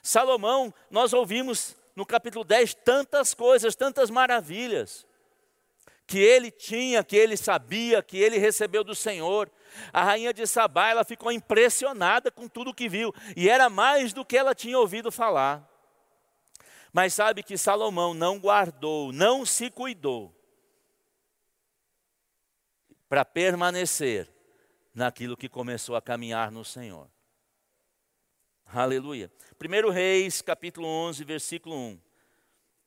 [0.00, 5.04] Salomão, nós ouvimos no capítulo 10 tantas coisas, tantas maravilhas
[6.10, 9.48] que ele tinha, que ele sabia, que ele recebeu do Senhor.
[9.92, 14.24] A rainha de Sabá, ela ficou impressionada com tudo que viu, e era mais do
[14.24, 15.64] que ela tinha ouvido falar.
[16.92, 20.34] Mas sabe que Salomão não guardou, não se cuidou
[23.08, 24.28] para permanecer
[24.92, 27.08] naquilo que começou a caminhar no Senhor.
[28.66, 29.30] Aleluia.
[29.60, 32.00] 1 Reis, capítulo 11, versículo 1.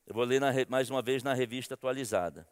[0.08, 2.46] Eu vou ler na, mais uma vez na revista atualizada.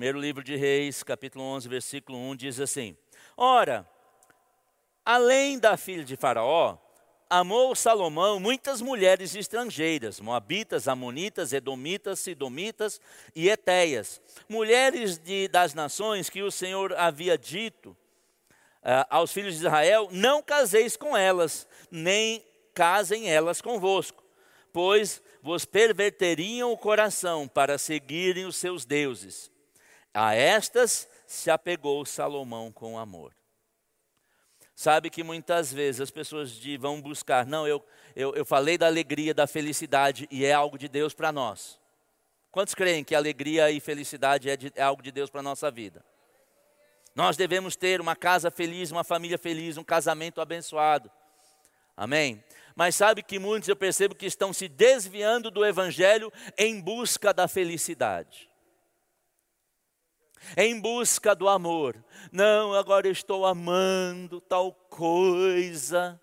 [0.00, 2.96] Primeiro livro de Reis, capítulo 11, versículo 1 diz assim:
[3.36, 3.86] Ora,
[5.04, 6.78] além da filha de Faraó,
[7.28, 12.98] amou Salomão muitas mulheres estrangeiras, moabitas, amonitas, edomitas, sidomitas
[13.36, 19.66] e etéias, mulheres de, das nações que o Senhor havia dito uh, aos filhos de
[19.66, 24.24] Israel: não caseis com elas, nem casem elas convosco,
[24.72, 29.50] pois vos perverteriam o coração para seguirem os seus deuses.
[30.12, 33.32] A estas se apegou Salomão com amor.
[34.74, 37.84] Sabe que muitas vezes as pessoas vão buscar, não, eu,
[38.16, 41.78] eu, eu falei da alegria, da felicidade e é algo de Deus para nós.
[42.50, 45.70] Quantos creem que alegria e felicidade é, de, é algo de Deus para a nossa
[45.70, 46.04] vida?
[47.14, 51.10] Nós devemos ter uma casa feliz, uma família feliz, um casamento abençoado.
[51.96, 52.42] Amém?
[52.74, 57.46] Mas sabe que muitos eu percebo que estão se desviando do Evangelho em busca da
[57.46, 58.49] felicidade
[60.56, 62.02] em busca do amor.
[62.32, 66.20] Não, agora estou amando tal coisa.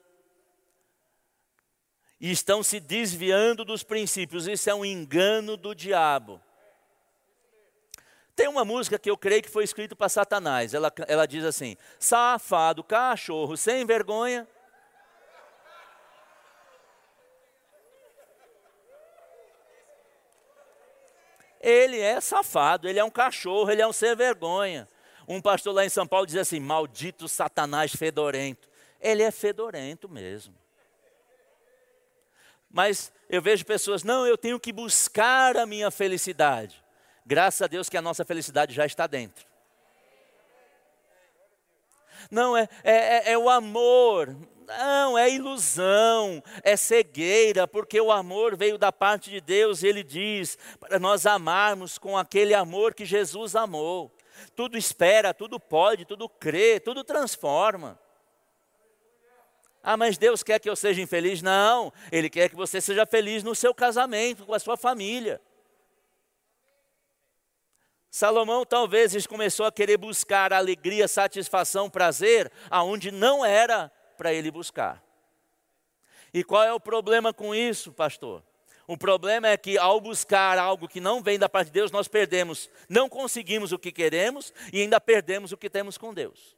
[2.20, 4.48] E estão se desviando dos princípios.
[4.48, 6.42] Isso é um engano do diabo.
[8.36, 10.74] Tem uma música que eu creio que foi escrita para Satanás.
[10.74, 14.48] Ela, ela diz assim: Safado, cachorro, sem vergonha.
[21.68, 24.88] Ele é safado, ele é um cachorro, ele é um sem vergonha.
[25.28, 28.70] Um pastor lá em São Paulo diz assim: Maldito Satanás fedorento.
[29.02, 30.56] Ele é fedorento mesmo.
[32.72, 36.82] Mas eu vejo pessoas, não, eu tenho que buscar a minha felicidade.
[37.26, 39.46] Graças a Deus que a nossa felicidade já está dentro.
[42.32, 44.34] Não, é, é, é, é o amor.
[44.68, 50.04] Não, é ilusão, é cegueira, porque o amor veio da parte de Deus e Ele
[50.04, 54.14] diz para nós amarmos com aquele amor que Jesus amou.
[54.58, 57.98] Tudo espera, tudo pode, tudo crê, tudo transforma.
[59.82, 61.42] Ah, mas Deus quer que eu seja infeliz?
[61.42, 65.40] Não, Ele quer que você seja feliz no seu casamento, com a sua família.
[68.12, 75.04] Salomão talvez começou a querer buscar alegria, satisfação, prazer, aonde não era para ele buscar.
[76.34, 78.44] E qual é o problema com isso, pastor?
[78.88, 82.08] O problema é que ao buscar algo que não vem da parte de Deus, nós
[82.08, 86.56] perdemos, não conseguimos o que queremos e ainda perdemos o que temos com Deus.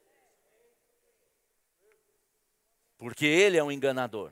[2.97, 4.31] Porque Ele é um enganador.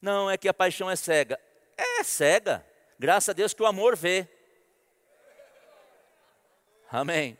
[0.00, 1.38] Não, é que a paixão é cega.
[1.76, 2.64] É cega.
[2.98, 4.28] Graças a Deus que o amor vê.
[6.90, 7.36] Amém.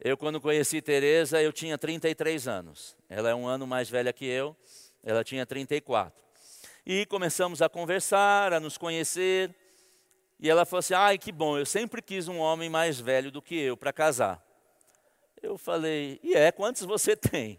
[0.00, 2.96] Eu, quando conheci Tereza, eu tinha 33 anos.
[3.08, 4.56] Ela é um ano mais velha que eu,
[5.02, 6.12] ela tinha 34.
[6.84, 9.54] E começamos a conversar, a nos conhecer.
[10.38, 13.40] E ela falou assim: ai, que bom, eu sempre quis um homem mais velho do
[13.40, 14.44] que eu para casar.
[15.40, 17.58] Eu falei: e é, quantos você tem?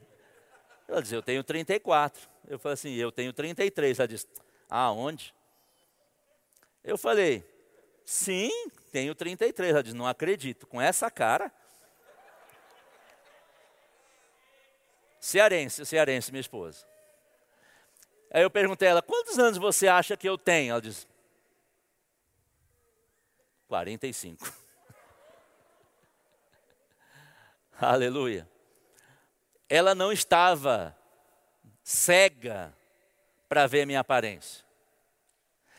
[0.87, 2.29] Ela disse: eu tenho 34.
[2.47, 3.97] Eu falei assim: eu tenho 33.
[3.97, 4.27] Ela disse:
[4.69, 5.33] aonde?
[6.83, 7.43] Eu falei:
[8.03, 8.51] sim,
[8.91, 9.71] tenho 33.
[9.71, 10.67] Ela diz: Não acredito.
[10.67, 11.51] Com essa cara.
[15.25, 16.85] Cearense, cearense, minha esposa.
[18.29, 20.69] Aí eu perguntei a ela: Quantos anos você acha que eu tenho?
[20.69, 21.07] Ela diz:
[23.67, 24.53] 45.
[27.81, 28.47] Aleluia.
[29.67, 30.95] Ela não estava
[31.81, 32.71] cega
[33.49, 34.63] para ver minha aparência.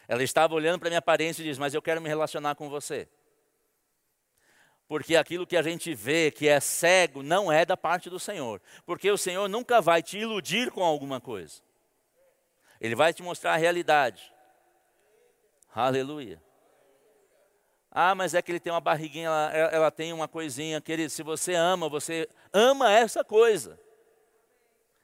[0.08, 3.08] Ela estava olhando para minha aparência e diz: Mas eu quero me relacionar com você.
[4.88, 8.60] Porque aquilo que a gente vê que é cego não é da parte do Senhor.
[8.84, 11.60] Porque o Senhor nunca vai te iludir com alguma coisa.
[12.80, 14.32] Ele vai te mostrar a realidade.
[15.74, 16.42] Aleluia.
[17.90, 20.80] Ah, mas é que ele tem uma barriguinha, ela, ela tem uma coisinha.
[20.80, 23.80] Querido, se você ama, você ama essa coisa.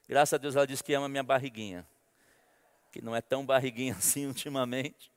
[0.09, 1.87] Graças a Deus ela diz que ama minha barriguinha
[2.93, 5.11] que não é tão barriguinha assim ultimamente.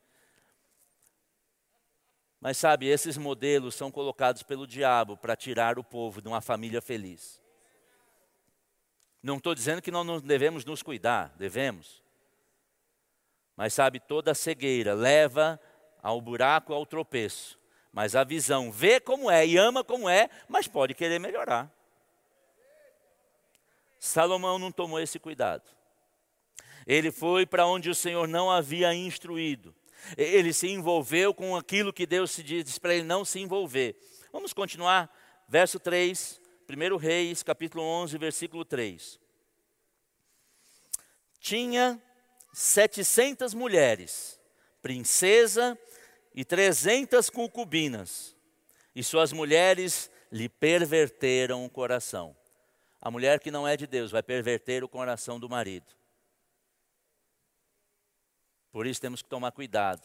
[2.46, 6.80] Mas sabe, esses modelos são colocados pelo diabo para tirar o povo de uma família
[6.80, 7.42] feliz.
[9.24, 12.04] Não estou dizendo que nós não devemos nos cuidar, devemos.
[13.58, 15.60] Mas sabe, toda cegueira leva
[16.04, 17.60] ao buraco, ao tropeço.
[17.92, 21.68] Mas a visão vê como é e ama como é, mas pode querer melhorar.
[23.98, 25.68] Salomão não tomou esse cuidado.
[26.86, 29.74] Ele foi para onde o Senhor não havia instruído.
[30.18, 33.96] Ele se envolveu com aquilo que Deus se disse para ele não se envolver.
[34.32, 35.10] Vamos continuar,
[35.48, 36.40] verso 3,
[36.70, 39.20] 1 Reis, capítulo 11, versículo 3.
[41.40, 42.02] Tinha
[42.54, 44.40] 700 mulheres,
[44.82, 45.78] princesa
[46.34, 48.36] e 300 concubinas,
[48.96, 52.36] e suas mulheres lhe perverteram o coração.
[53.00, 55.86] A mulher que não é de Deus vai perverter o coração do marido.
[58.76, 60.02] Por isso temos que tomar cuidado.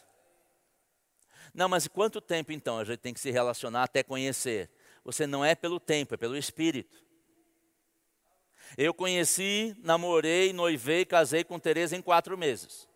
[1.52, 4.70] Não, mas quanto tempo então a gente tem que se relacionar até conhecer?
[5.04, 7.04] Você não é pelo tempo, é pelo espírito.
[8.78, 12.88] Eu conheci, namorei, noivei, casei com Tereza em quatro meses.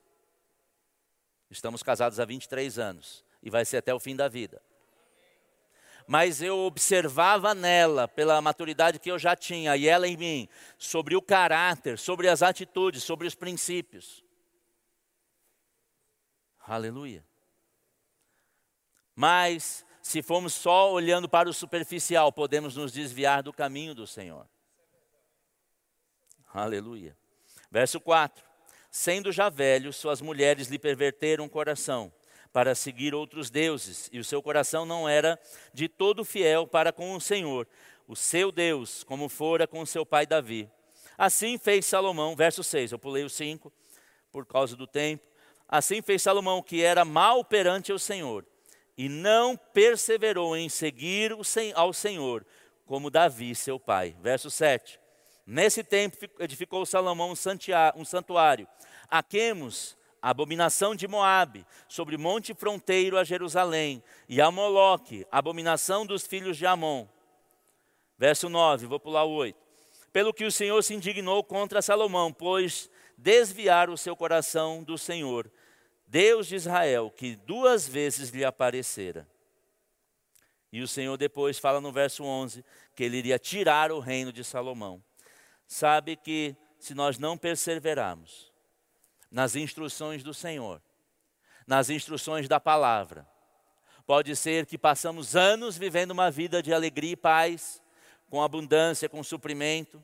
[1.50, 4.62] Estamos casados há 23 anos e vai ser até o fim da vida.
[6.06, 10.48] Mas eu observava nela, pela maturidade que eu já tinha, e ela em mim,
[10.78, 14.22] sobre o caráter, sobre as atitudes, sobre os princípios.
[16.66, 17.24] Aleluia.
[19.14, 24.48] Mas, se formos só olhando para o superficial, podemos nos desviar do caminho do Senhor.
[26.52, 27.16] Aleluia.
[27.70, 28.44] Verso 4:
[28.90, 32.12] Sendo já velho, suas mulheres lhe perverteram o coração
[32.52, 35.38] para seguir outros deuses, e o seu coração não era
[35.72, 37.66] de todo fiel para com o Senhor,
[38.06, 40.70] o seu Deus, como fora com seu pai Davi.
[41.18, 43.72] Assim fez Salomão, verso 6, eu pulei o 5
[44.30, 45.33] por causa do tempo.
[45.76, 48.46] Assim fez Salomão, que era mal perante o Senhor.
[48.96, 51.34] e não perseverou em seguir
[51.74, 52.46] ao Senhor,
[52.86, 54.16] como Davi, seu pai.
[54.20, 55.00] Verso 7.
[55.44, 57.34] Nesse tempo edificou Salomão
[57.96, 58.68] um santuário.
[59.10, 66.06] Aquemos, a abominação de Moabe, sobre monte fronteiro a Jerusalém, e a Moloque, a abominação
[66.06, 67.04] dos filhos de Amon.
[68.16, 69.58] Verso 9, vou pular o 8.
[70.12, 75.50] Pelo que o Senhor se indignou contra Salomão, pois desviar o seu coração do Senhor,
[76.14, 79.26] Deus de Israel, que duas vezes lhe aparecera.
[80.72, 84.44] E o Senhor depois fala no verso 11 que ele iria tirar o reino de
[84.44, 85.02] Salomão.
[85.66, 88.52] Sabe que se nós não perseverarmos
[89.28, 90.80] nas instruções do Senhor,
[91.66, 93.26] nas instruções da palavra,
[94.06, 97.82] pode ser que passamos anos vivendo uma vida de alegria e paz,
[98.30, 100.00] com abundância, com suprimento,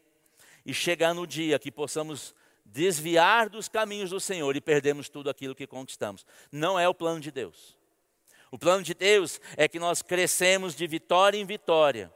[0.67, 2.35] e chegar no dia que possamos
[2.73, 6.25] desviar dos caminhos do Senhor e perdemos tudo aquilo que conquistamos.
[6.51, 7.77] Não é o plano de Deus.
[8.51, 12.13] O plano de Deus é que nós crescemos de vitória em vitória.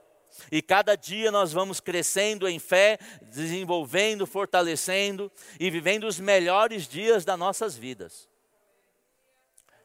[0.51, 5.31] E cada dia nós vamos crescendo em fé, desenvolvendo, fortalecendo
[5.61, 8.29] e vivendo os melhores dias das nossas vidas.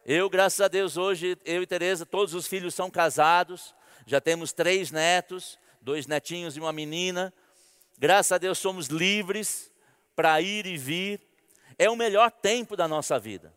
[0.04, 3.76] Eu, graças a Deus, hoje, eu e Tereza, todos os filhos são casados,
[4.08, 7.32] já temos três netos, dois netinhos e uma menina.
[8.00, 9.70] Graças a Deus somos livres
[10.20, 11.22] para ir e vir.
[11.78, 13.54] É o melhor tempo da nossa vida.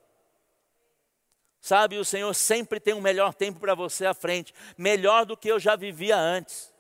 [1.61, 5.49] Sabe, o Senhor sempre tem um melhor tempo para você à frente, melhor do que
[5.49, 6.73] eu já vivia antes.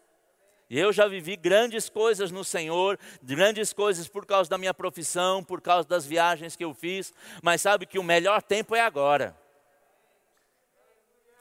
[0.70, 5.42] E eu já vivi grandes coisas no Senhor, grandes coisas por causa da minha profissão,
[5.42, 7.12] por causa das viagens que eu fiz,
[7.42, 9.36] mas sabe que o melhor tempo é agora.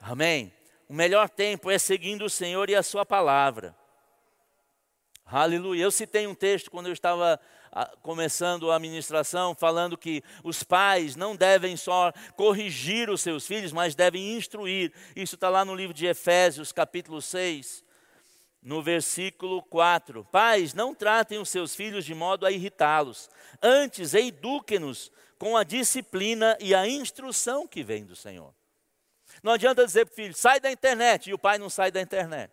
[0.02, 0.52] Amém?
[0.90, 3.78] O melhor tempo é seguindo o Senhor e a Sua palavra.
[5.28, 5.84] Aleluia.
[5.84, 7.40] Eu citei um texto quando eu estava
[8.02, 13.96] começando a ministração, falando que os pais não devem só corrigir os seus filhos, mas
[13.96, 14.94] devem instruir.
[15.16, 17.84] Isso está lá no livro de Efésios, capítulo 6,
[18.62, 20.26] no versículo 4.
[20.26, 23.30] Pais, não tratem os seus filhos de modo a irritá-los,
[23.62, 28.54] antes eduquem-nos com a disciplina e a instrução que vem do Senhor.
[29.42, 32.02] Não adianta dizer para o filho, sai da internet, e o pai não sai da
[32.02, 32.52] internet.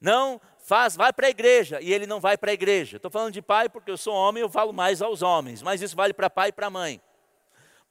[0.00, 0.40] Não
[0.72, 2.96] faz, vai para a igreja e ele não vai para a igreja.
[2.96, 5.94] Estou falando de pai porque eu sou homem, eu falo mais aos homens, mas isso
[5.94, 6.98] vale para pai e para mãe.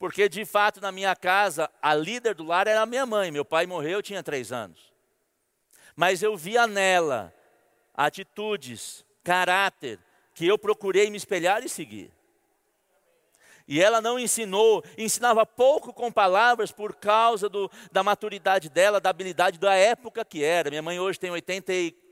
[0.00, 3.30] Porque de fato na minha casa a líder do lar era a minha mãe.
[3.30, 4.92] Meu pai morreu, eu tinha três anos.
[5.94, 7.32] Mas eu via nela
[7.94, 10.00] atitudes, caráter,
[10.34, 12.10] que eu procurei me espelhar e seguir.
[13.68, 19.10] E ela não ensinou, ensinava pouco com palavras por causa do, da maturidade dela, da
[19.10, 20.68] habilidade da época que era.
[20.68, 22.11] Minha mãe hoje tem 84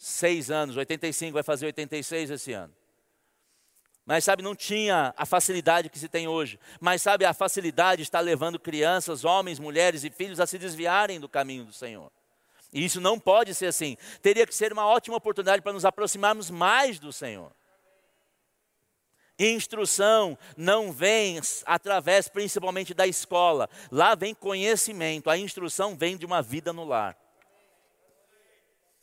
[0.00, 2.74] seis anos, 85, vai fazer 86 esse ano.
[4.06, 6.58] Mas sabe, não tinha a facilidade que se tem hoje.
[6.80, 11.28] Mas sabe, a facilidade está levando crianças, homens, mulheres e filhos a se desviarem do
[11.28, 12.10] caminho do Senhor.
[12.72, 13.98] E isso não pode ser assim.
[14.22, 17.52] Teria que ser uma ótima oportunidade para nos aproximarmos mais do Senhor.
[19.38, 23.68] Instrução não vem através principalmente da escola.
[23.90, 25.28] Lá vem conhecimento.
[25.28, 27.16] A instrução vem de uma vida no lar.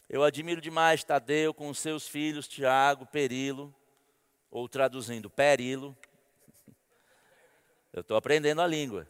[0.09, 3.75] Eu admiro demais Tadeu com os seus filhos, Tiago, Perilo,
[4.49, 5.97] ou traduzindo, Perilo.
[7.91, 9.07] Eu estou aprendendo a língua.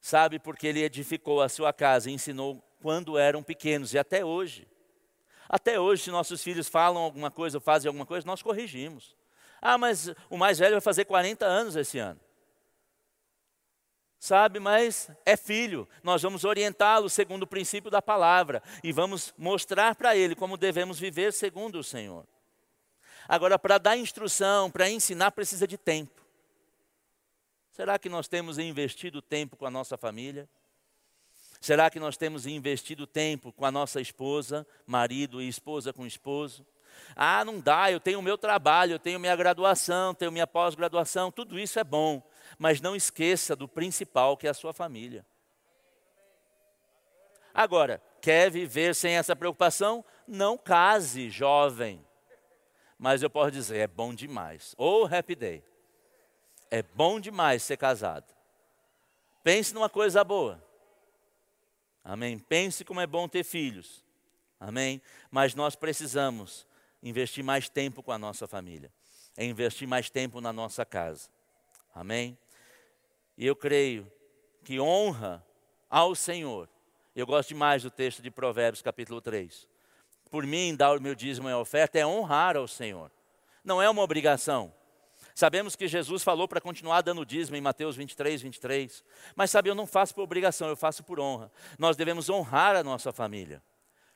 [0.00, 4.68] Sabe, porque ele edificou a sua casa e ensinou quando eram pequenos e até hoje.
[5.48, 9.16] Até hoje, se nossos filhos falam alguma coisa ou fazem alguma coisa, nós corrigimos.
[9.62, 12.20] Ah, mas o mais velho vai fazer 40 anos esse ano
[14.18, 15.88] sabe, mas é filho.
[16.02, 20.98] Nós vamos orientá-lo segundo o princípio da palavra e vamos mostrar para ele como devemos
[20.98, 22.26] viver segundo o Senhor.
[23.28, 26.24] Agora, para dar instrução, para ensinar, precisa de tempo.
[27.72, 30.48] Será que nós temos investido tempo com a nossa família?
[31.60, 36.64] Será que nós temos investido tempo com a nossa esposa, marido e esposa com esposo?
[37.14, 41.30] Ah, não dá, eu tenho o meu trabalho, eu tenho minha graduação, tenho minha pós-graduação,
[41.30, 42.22] tudo isso é bom
[42.58, 45.24] mas não esqueça do principal, que é a sua família.
[47.52, 50.04] Agora, quer viver sem essa preocupação?
[50.26, 52.04] Não case, jovem.
[52.98, 54.74] Mas eu posso dizer, é bom demais.
[54.76, 55.64] Ou oh, happy day.
[56.70, 58.34] É bom demais ser casado.
[59.42, 60.62] Pense numa coisa boa.
[62.02, 62.38] Amém.
[62.38, 64.04] Pense como é bom ter filhos.
[64.58, 65.00] Amém.
[65.30, 66.66] Mas nós precisamos
[67.02, 68.92] investir mais tempo com a nossa família.
[69.36, 71.28] É investir mais tempo na nossa casa.
[71.96, 72.36] Amém?
[73.38, 74.06] E eu creio
[74.62, 75.42] que honra
[75.88, 76.68] ao Senhor.
[77.14, 79.66] Eu gosto demais do texto de Provérbios, capítulo 3.
[80.30, 83.10] Por mim, dar o meu dízimo e oferta é honrar ao Senhor.
[83.64, 84.74] Não é uma obrigação.
[85.34, 89.02] Sabemos que Jesus falou para continuar dando dízimo em Mateus 23, 23.
[89.34, 91.50] Mas sabe, eu não faço por obrigação, eu faço por honra.
[91.78, 93.62] Nós devemos honrar a nossa família.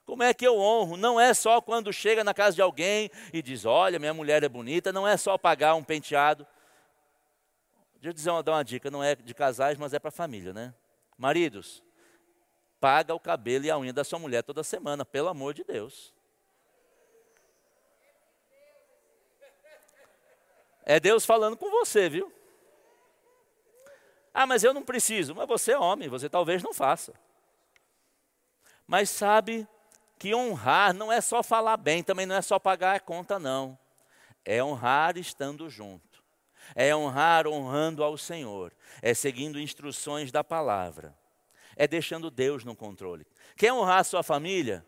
[0.05, 0.99] Como é que eu honro?
[0.99, 4.51] Não é só quando chega na casa de alguém e diz: Olha, minha mulher é
[4.51, 6.47] bonita, não é só pagar um penteado.
[8.01, 10.55] Deixa eu dizer uma, dar uma dica: não é de casais, mas é para família,
[10.55, 10.75] né?
[11.19, 11.83] Maridos,
[12.81, 16.15] paga o cabelo e a unha da sua mulher toda semana, pelo amor de Deus.
[20.83, 22.33] É Deus falando com você, viu?
[24.33, 25.35] Ah, mas eu não preciso.
[25.35, 27.13] Mas você é homem, você talvez não faça.
[28.87, 29.69] Mas sabe
[30.19, 33.79] que honrar não é só falar bem, também não é só pagar a conta, não.
[34.43, 36.10] É honrar estando junto.
[36.75, 38.73] É honrar honrando ao Senhor.
[39.03, 41.17] É seguindo instruções da palavra.
[41.77, 43.27] É deixando Deus no controle.
[43.57, 44.85] Quer honrar a sua família?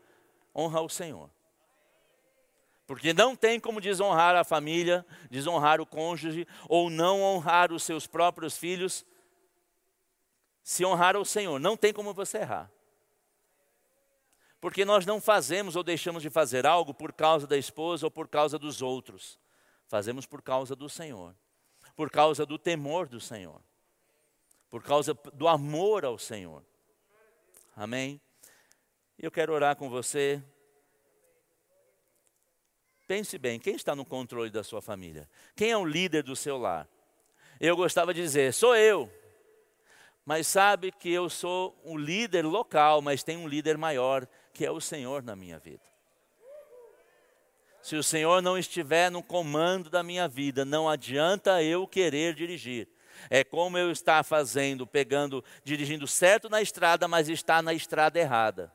[0.55, 1.29] Honra o Senhor.
[2.85, 8.05] Porque não tem como desonrar a família, desonrar o cônjuge, ou não honrar os seus
[8.05, 9.05] próprios filhos,
[10.61, 11.59] se honrar ao Senhor.
[11.59, 12.71] Não tem como você errar.
[14.59, 18.27] Porque nós não fazemos ou deixamos de fazer algo por causa da esposa ou por
[18.27, 19.37] causa dos outros.
[19.87, 21.35] Fazemos por causa do Senhor,
[21.95, 23.61] por causa do temor do Senhor,
[24.69, 26.63] por causa do amor ao Senhor.
[27.75, 28.21] Amém?
[29.17, 30.43] Eu quero orar com você
[33.07, 35.29] Pense bem, quem está no controle da sua família?
[35.55, 36.89] Quem é o líder do seu lar?
[37.59, 39.11] Eu gostava de dizer, sou eu.
[40.25, 44.71] Mas sabe que eu sou um líder local, mas tem um líder maior, que é
[44.71, 45.83] o Senhor na minha vida.
[47.83, 52.87] Se o Senhor não estiver no comando da minha vida, não adianta eu querer dirigir.
[53.29, 58.71] É como eu estar fazendo, pegando, dirigindo certo na estrada, mas está na estrada errada.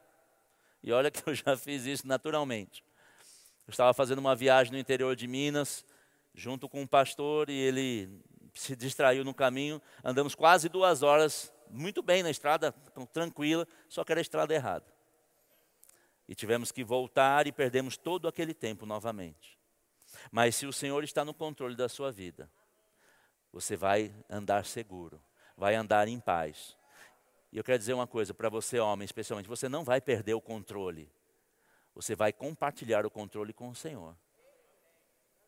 [0.82, 2.84] E olha que eu já fiz isso naturalmente.
[3.66, 5.86] Eu estava fazendo uma viagem no interior de Minas,
[6.34, 8.10] junto com um pastor, e ele
[8.52, 9.80] se distraiu no caminho.
[10.04, 12.72] Andamos quase duas horas, muito bem na estrada,
[13.10, 14.97] tranquila, só que era a estrada errada.
[16.28, 19.58] E tivemos que voltar e perdemos todo aquele tempo novamente.
[20.30, 22.50] Mas se o Senhor está no controle da sua vida,
[23.52, 25.20] você vai andar seguro,
[25.56, 26.76] vai andar em paz.
[27.50, 30.40] E eu quero dizer uma coisa para você, homem, especialmente: você não vai perder o
[30.40, 31.10] controle
[31.98, 34.16] você vai compartilhar o controle com o Senhor.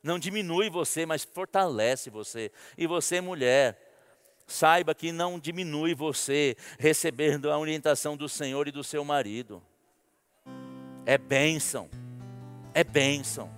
[0.03, 2.51] Não diminui você, mas fortalece você.
[2.77, 3.79] E você, mulher,
[4.45, 9.63] saiba que não diminui você recebendo a orientação do Senhor e do seu marido.
[11.11, 11.89] É bênção.
[12.73, 13.49] É bênção.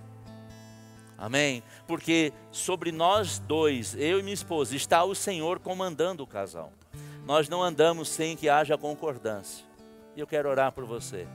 [1.16, 1.62] Amém?
[1.86, 6.72] Porque sobre nós dois, eu e minha esposa, está o Senhor comandando o casal.
[7.24, 9.64] Nós não andamos sem que haja concordância.
[10.16, 11.28] E eu quero orar por você.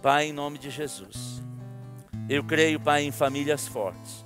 [0.00, 1.42] Pai, em nome de Jesus.
[2.28, 4.24] Eu creio, Pai, em famílias fortes.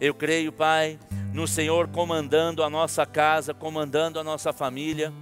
[0.00, 0.96] Eu creio, Pai,
[1.34, 5.12] no Senhor comandando a nossa casa, comandando a nossa família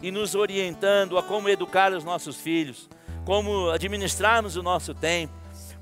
[0.00, 2.88] e nos orientando a como educar os nossos filhos,
[3.24, 5.32] como administrarmos o nosso tempo,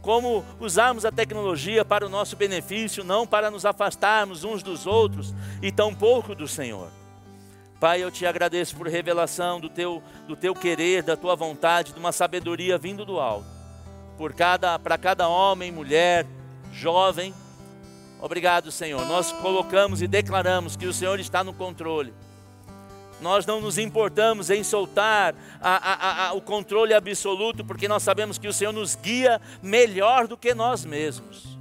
[0.01, 5.35] como usarmos a tecnologia para o nosso benefício, não para nos afastarmos uns dos outros
[5.61, 6.89] e tampouco do Senhor.
[7.79, 11.99] Pai, eu te agradeço por revelação do teu, do teu querer, da tua vontade, de
[11.99, 13.63] uma sabedoria vindo do alto
[14.17, 16.27] por cada, para cada homem, mulher,
[16.73, 17.35] jovem.
[18.21, 19.05] Obrigado, Senhor.
[19.07, 22.15] Nós colocamos e declaramos que o Senhor está no controle.
[23.23, 28.37] Nós não nos importamos em soltar a, a, a, o controle absoluto, porque nós sabemos
[28.37, 31.57] que o Senhor nos guia melhor do que nós mesmos.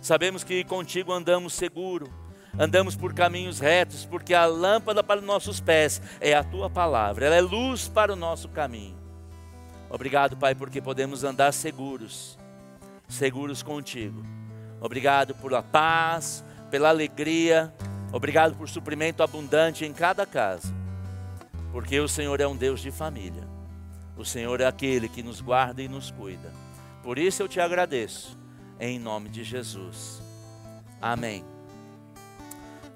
[0.00, 2.10] Sabemos que contigo andamos seguro,
[2.58, 7.26] andamos por caminhos retos, porque a lâmpada para os nossos pés é a tua palavra,
[7.26, 8.96] ela é luz para o nosso caminho.
[9.90, 12.38] Obrigado, Pai, porque podemos andar seguros,
[13.08, 14.24] seguros contigo.
[14.80, 17.72] Obrigado pela paz, pela alegria.
[18.16, 20.72] Obrigado por suprimento abundante em cada casa.
[21.70, 23.46] Porque o Senhor é um Deus de família.
[24.16, 26.50] O Senhor é aquele que nos guarda e nos cuida.
[27.02, 28.38] Por isso eu te agradeço,
[28.80, 30.22] em nome de Jesus.
[30.98, 31.44] Amém.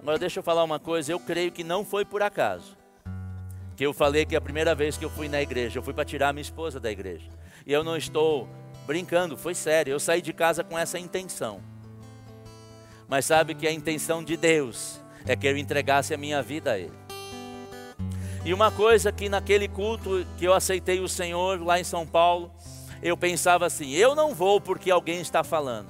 [0.01, 2.75] Agora deixa eu falar uma coisa, eu creio que não foi por acaso
[3.77, 6.05] que eu falei que a primeira vez que eu fui na igreja, eu fui para
[6.05, 7.29] tirar minha esposa da igreja.
[7.67, 8.49] E eu não estou
[8.87, 9.93] brincando, foi sério.
[9.93, 11.61] Eu saí de casa com essa intenção.
[13.07, 16.79] Mas sabe que a intenção de Deus é que eu entregasse a minha vida a
[16.79, 16.93] Ele.
[18.45, 22.51] E uma coisa que naquele culto que eu aceitei o Senhor lá em São Paulo,
[23.03, 25.89] eu pensava assim: eu não vou porque alguém está falando,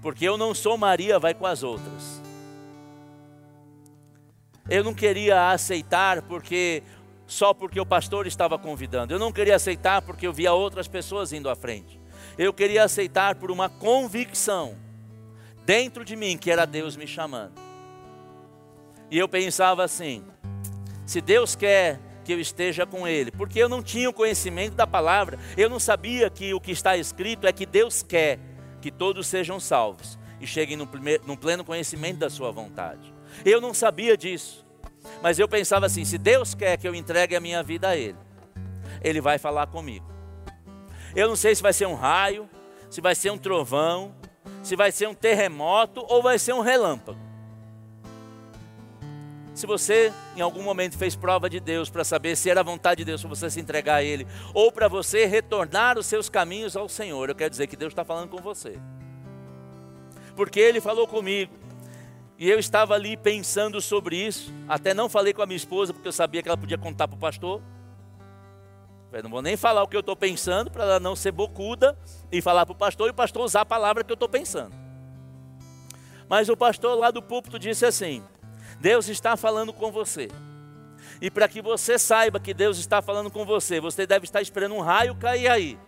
[0.00, 2.22] porque eu não sou Maria, vai com as outras.
[4.70, 6.84] Eu não queria aceitar porque
[7.26, 9.12] só porque o pastor estava convidando.
[9.12, 12.00] Eu não queria aceitar porque eu via outras pessoas indo à frente.
[12.38, 14.76] Eu queria aceitar por uma convicção
[15.66, 17.71] dentro de mim que era Deus me chamando.
[19.12, 20.24] E eu pensava assim:
[21.04, 24.86] se Deus quer que eu esteja com Ele, porque eu não tinha o conhecimento da
[24.86, 28.38] palavra, eu não sabia que o que está escrito é que Deus quer
[28.80, 33.12] que todos sejam salvos e cheguem no, primeiro, no pleno conhecimento da Sua vontade.
[33.44, 34.64] Eu não sabia disso,
[35.20, 38.16] mas eu pensava assim: se Deus quer que eu entregue a minha vida a Ele,
[39.02, 40.10] Ele vai falar comigo.
[41.14, 42.48] Eu não sei se vai ser um raio,
[42.88, 44.14] se vai ser um trovão,
[44.62, 47.31] se vai ser um terremoto ou vai ser um relâmpago.
[49.54, 52.98] Se você em algum momento fez prova de Deus para saber se era a vontade
[52.98, 56.76] de Deus para você se entregar a Ele, ou para você retornar os seus caminhos
[56.76, 58.78] ao Senhor, eu quero dizer que Deus está falando com você.
[60.34, 61.52] Porque Ele falou comigo,
[62.38, 66.08] e eu estava ali pensando sobre isso, até não falei com a minha esposa, porque
[66.08, 67.62] eu sabia que ela podia contar para o pastor.
[69.12, 71.96] Eu não vou nem falar o que eu estou pensando, para ela não ser bocuda
[72.32, 74.74] e falar para o pastor, e o pastor usar a palavra que eu estou pensando.
[76.26, 78.24] Mas o pastor lá do púlpito disse assim:
[78.82, 80.28] Deus está falando com você.
[81.20, 84.74] E para que você saiba que Deus está falando com você, você deve estar esperando
[84.74, 85.78] um raio cair aí.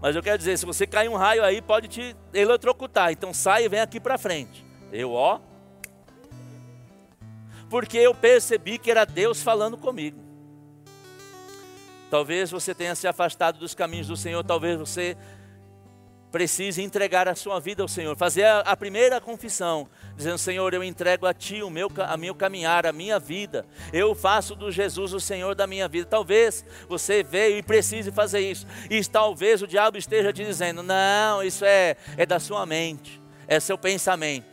[0.00, 3.10] Mas eu quero dizer, se você cair um raio aí, pode te eletrocutar.
[3.10, 4.64] Então sai e vem aqui para frente.
[4.92, 5.40] Eu, ó.
[7.68, 10.20] Porque eu percebi que era Deus falando comigo.
[12.08, 15.16] Talvez você tenha se afastado dos caminhos do Senhor, talvez você
[16.32, 20.82] precise entregar a sua vida ao Senhor, fazer a, a, primeira confissão, dizendo: Senhor, eu
[20.82, 23.66] entrego a Ti o meu, a meu caminhar, a minha vida.
[23.92, 26.06] Eu faço do Jesus o Senhor da minha vida.
[26.06, 31.42] Talvez você veio e precise fazer isso, e talvez o diabo esteja te dizendo: Não,
[31.42, 34.50] isso é, é da sua mente, é seu pensamento.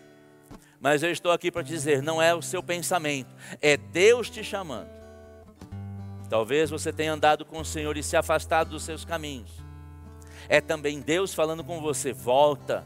[0.82, 4.44] Mas eu estou aqui para te dizer: não é o seu pensamento, é Deus te
[4.44, 4.90] chamando.
[6.30, 9.69] Talvez você tenha andado com o Senhor e se afastado dos seus caminhos
[10.50, 12.86] é também Deus falando com você: volta,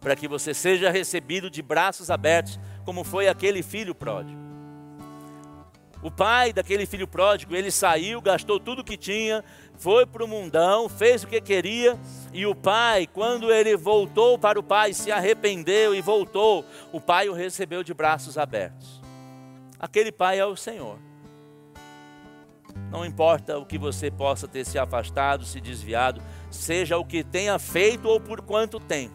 [0.00, 4.40] para que você seja recebido de braços abertos, como foi aquele filho pródigo.
[6.02, 9.44] O pai daquele filho pródigo, ele saiu, gastou tudo que tinha,
[9.76, 11.98] foi para o mundão, fez o que queria,
[12.32, 17.28] e o pai, quando ele voltou para o pai, se arrependeu e voltou, o pai
[17.28, 19.00] o recebeu de braços abertos.
[19.78, 20.98] Aquele pai é o Senhor.
[22.90, 27.58] Não importa o que você possa ter se afastado, se desviado, seja o que tenha
[27.58, 29.14] feito ou por quanto tempo,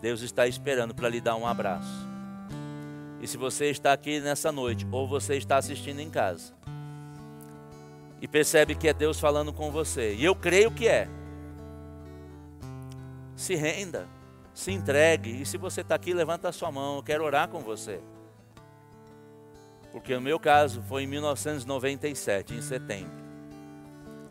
[0.00, 2.08] Deus está esperando para lhe dar um abraço.
[3.20, 6.54] E se você está aqui nessa noite, ou você está assistindo em casa,
[8.20, 11.08] e percebe que é Deus falando com você, e eu creio que é,
[13.36, 14.06] se renda,
[14.54, 17.60] se entregue, e se você está aqui, levanta a sua mão, eu quero orar com
[17.60, 18.00] você.
[19.92, 23.20] Porque no meu caso foi em 1997, em setembro.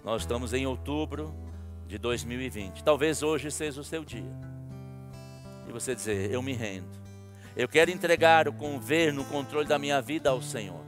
[0.03, 1.33] Nós estamos em outubro
[1.89, 2.83] de 2020.
[2.83, 4.31] Talvez hoje seja o seu dia.
[5.67, 6.87] E você dizer: Eu me rendo.
[7.57, 10.85] Eu quero entregar o governo, o controle da minha vida ao Senhor.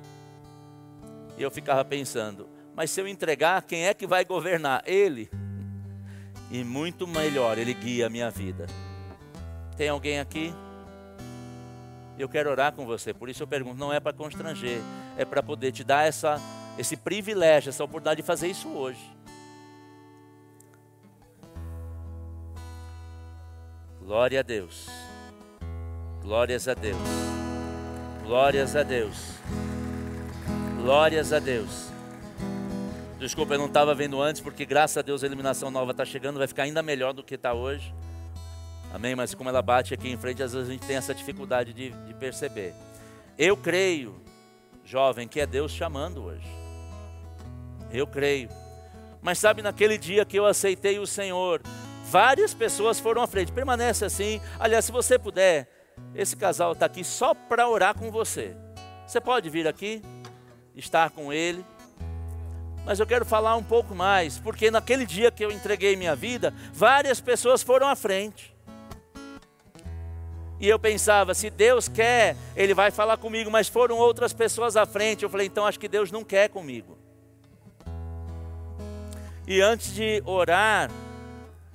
[1.38, 4.84] E eu ficava pensando: Mas se eu entregar, quem é que vai governar?
[4.86, 5.30] Ele.
[6.52, 8.68] E muito melhor, Ele guia a minha vida.
[9.76, 10.54] Tem alguém aqui?
[12.20, 14.80] Eu quero orar com você, por isso eu pergunto: não é para constranger,
[15.18, 16.40] é para poder te dar essa,
[16.78, 19.21] esse privilégio, essa oportunidade de fazer isso hoje.
[24.12, 24.90] Glória a Deus.
[26.22, 26.98] Glórias a Deus.
[28.24, 29.16] Glórias a Deus.
[30.82, 31.88] Glórias a Deus.
[33.18, 36.40] Desculpa, eu não estava vendo antes, porque graças a Deus a iluminação nova está chegando,
[36.40, 37.96] vai ficar ainda melhor do que está hoje.
[38.94, 39.16] Amém?
[39.16, 41.92] Mas como ela bate aqui em frente, às vezes a gente tem essa dificuldade de,
[41.92, 42.74] de perceber.
[43.38, 44.22] Eu creio,
[44.84, 46.50] jovem, que é Deus chamando hoje.
[47.90, 48.50] Eu creio.
[49.22, 51.62] Mas sabe, naquele dia que eu aceitei o Senhor,
[52.12, 53.54] Várias pessoas foram à frente.
[53.54, 54.42] Permanece assim.
[54.60, 55.66] Aliás, se você puder,
[56.14, 58.54] esse casal está aqui só para orar com você.
[59.08, 60.02] Você pode vir aqui,
[60.76, 61.66] estar com ele.
[62.84, 66.54] Mas eu quero falar um pouco mais, porque naquele dia que eu entreguei minha vida,
[66.74, 68.54] várias pessoas foram à frente.
[70.60, 74.86] E eu pensava, se Deus quer, Ele vai falar comigo, mas foram outras pessoas à
[74.86, 75.24] frente.
[75.24, 76.98] Eu falei, então acho que Deus não quer comigo.
[79.48, 80.92] E antes de orar,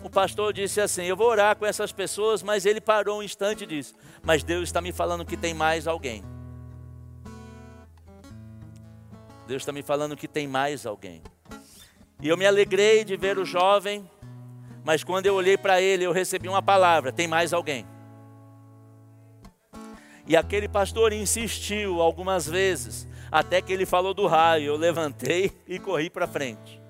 [0.07, 3.65] o pastor disse assim: Eu vou orar com essas pessoas, mas ele parou um instante
[3.65, 3.93] e disse:
[4.23, 6.23] Mas Deus está me falando que tem mais alguém.
[9.49, 11.23] Deus está me falando que tem mais alguém.
[12.21, 14.09] E eu me alegrei de ver o jovem,
[14.85, 17.85] mas quando eu olhei para ele, eu recebi uma palavra: tem mais alguém.
[20.25, 24.67] E aquele pastor insistiu algumas vezes, até que ele falou do raio.
[24.67, 26.86] Eu levantei e corri para frente.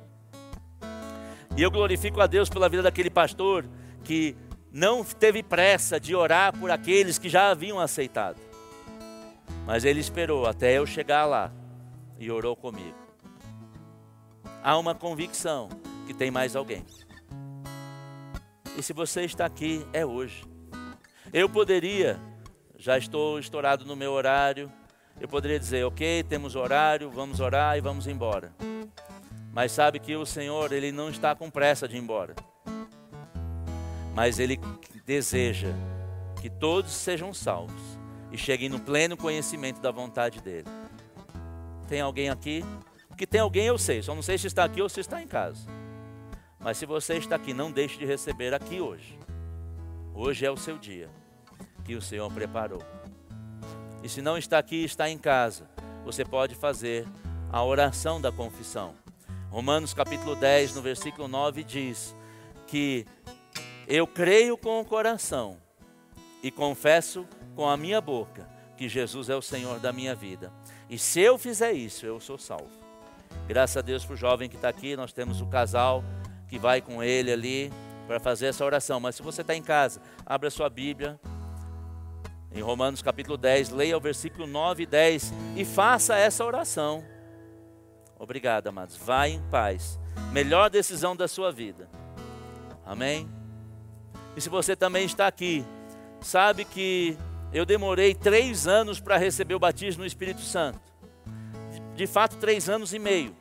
[1.57, 3.67] E eu glorifico a Deus pela vida daquele pastor
[4.05, 4.37] que
[4.71, 8.39] não teve pressa de orar por aqueles que já haviam aceitado.
[9.65, 11.51] Mas ele esperou até eu chegar lá
[12.19, 12.95] e orou comigo.
[14.63, 15.71] Há uma convicção
[16.07, 16.85] que tem mais alguém.
[18.77, 20.45] E se você está aqui, é hoje.
[21.33, 22.21] Eu poderia,
[22.77, 24.71] já estou estourado no meu horário,
[25.19, 28.53] eu poderia dizer, ok, temos horário, vamos orar e vamos embora.
[29.57, 32.35] Mas sabe que o Senhor, Ele não está com pressa de ir embora.
[34.15, 34.61] Mas Ele
[35.07, 35.71] deseja
[36.43, 37.81] que todos sejam salvos
[38.31, 40.69] e cheguem no pleno conhecimento da vontade dEle.
[41.89, 42.63] Tem alguém aqui?
[43.09, 45.27] Porque tem alguém, eu sei, só não sei se está aqui ou se está em
[45.27, 45.67] casa.
[46.61, 49.19] Mas se você está aqui, não deixe de receber aqui hoje.
[50.15, 51.09] Hoje é o seu dia
[51.83, 52.83] que o Senhor preparou.
[54.03, 55.67] E se não está aqui, está em casa,
[56.05, 57.09] você pode fazer
[57.51, 59.06] a oração da confissão.
[59.57, 62.15] Romanos capítulo 10, no versículo 9 diz
[62.67, 63.07] que
[63.89, 65.57] eu creio com o coração
[66.43, 68.47] e confesso com a minha boca
[68.77, 70.53] que Jesus é o Senhor da minha vida.
[70.91, 72.69] E se eu fizer isso, eu sou salvo.
[73.49, 76.05] Graças a Deus para o jovem que está aqui, nós temos o casal
[76.51, 77.73] que vai com ele ali
[78.07, 79.01] para fazer essa oração.
[79.01, 81.19] Mas se você está em casa, abra sua Bíblia.
[82.53, 87.16] Em Romanos capítulo 10, leia o versículo 9 e 10 e faça essa oração.
[88.19, 88.97] Obrigado, amados.
[88.97, 89.99] Vá em paz.
[90.33, 91.89] Melhor decisão da sua vida.
[92.85, 93.29] Amém?
[94.37, 95.65] E se você também está aqui,
[96.21, 97.17] sabe que
[97.53, 100.81] eu demorei três anos para receber o batismo no Espírito Santo.
[101.95, 103.35] De fato, três anos e meio.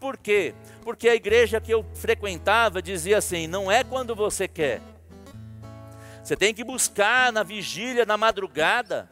[0.00, 0.54] Por quê?
[0.82, 4.80] Porque a igreja que eu frequentava dizia assim: não é quando você quer.
[6.22, 9.08] Você tem que buscar na vigília, na madrugada.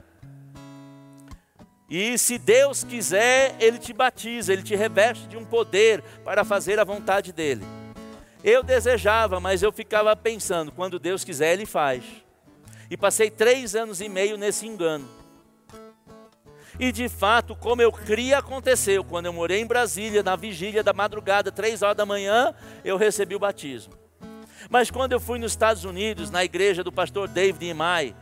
[1.91, 6.79] E se Deus quiser, Ele te batiza, Ele te reveste de um poder para fazer
[6.79, 7.65] a vontade dEle.
[8.45, 12.05] Eu desejava, mas eu ficava pensando: quando Deus quiser, Ele faz.
[12.89, 15.09] E passei três anos e meio nesse engano.
[16.79, 19.03] E de fato, como eu cria, aconteceu.
[19.03, 23.35] Quando eu morei em Brasília, na vigília da madrugada, três horas da manhã, eu recebi
[23.35, 23.93] o batismo.
[24.69, 28.15] Mas quando eu fui nos Estados Unidos, na igreja do pastor David Imai,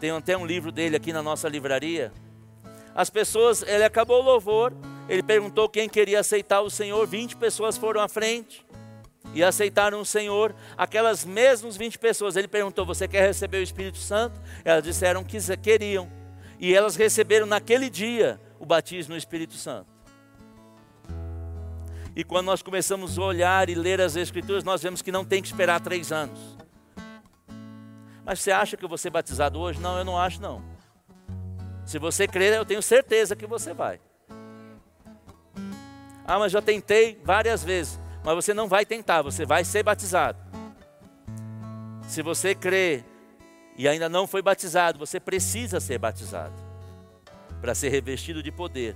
[0.00, 2.12] tem até um livro dele aqui na nossa livraria
[2.98, 4.72] as pessoas, ele acabou o louvor,
[5.08, 8.66] ele perguntou quem queria aceitar o Senhor, 20 pessoas foram à frente
[9.32, 10.52] e aceitaram o Senhor.
[10.76, 14.40] Aquelas mesmas 20 pessoas, ele perguntou: Você quer receber o Espírito Santo?
[14.64, 16.10] Elas disseram que queriam.
[16.58, 19.86] E elas receberam naquele dia o batismo no Espírito Santo.
[22.16, 25.40] E quando nós começamos a olhar e ler as Escrituras, nós vemos que não tem
[25.40, 26.58] que esperar três anos.
[28.24, 29.78] Mas você acha que eu vou ser batizado hoje?
[29.78, 30.77] Não, eu não acho não.
[31.88, 33.98] Se você crer, eu tenho certeza que você vai.
[36.22, 37.98] Ah, mas já tentei várias vezes.
[38.22, 40.38] Mas você não vai tentar, você vai ser batizado.
[42.06, 43.06] Se você crer
[43.74, 46.52] e ainda não foi batizado, você precisa ser batizado
[47.58, 48.94] para ser revestido de poder